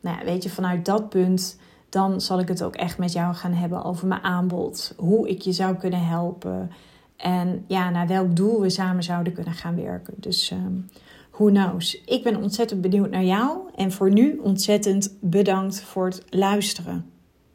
nou 0.00 0.18
ja, 0.18 0.24
weet 0.24 0.42
je, 0.42 0.50
vanuit 0.50 0.84
dat 0.84 1.08
punt, 1.08 1.58
dan 1.92 2.20
zal 2.20 2.40
ik 2.40 2.48
het 2.48 2.62
ook 2.62 2.76
echt 2.76 2.98
met 2.98 3.12
jou 3.12 3.34
gaan 3.34 3.52
hebben 3.52 3.84
over 3.84 4.06
mijn 4.06 4.22
aanbod, 4.22 4.94
hoe 4.96 5.28
ik 5.28 5.40
je 5.40 5.52
zou 5.52 5.76
kunnen 5.76 6.06
helpen 6.06 6.70
en 7.16 7.64
ja, 7.66 7.90
naar 7.90 8.06
welk 8.06 8.36
doel 8.36 8.60
we 8.60 8.70
samen 8.70 9.02
zouden 9.02 9.32
kunnen 9.32 9.52
gaan 9.52 9.76
werken. 9.76 10.14
Dus 10.16 10.50
um, 10.50 10.88
who 11.30 11.46
knows? 11.46 12.00
Ik 12.04 12.22
ben 12.22 12.36
ontzettend 12.36 12.80
benieuwd 12.80 13.10
naar 13.10 13.24
jou 13.24 13.58
en 13.74 13.92
voor 13.92 14.10
nu 14.10 14.38
ontzettend 14.38 15.16
bedankt 15.20 15.82
voor 15.82 16.04
het 16.04 16.24
luisteren. 16.30 17.10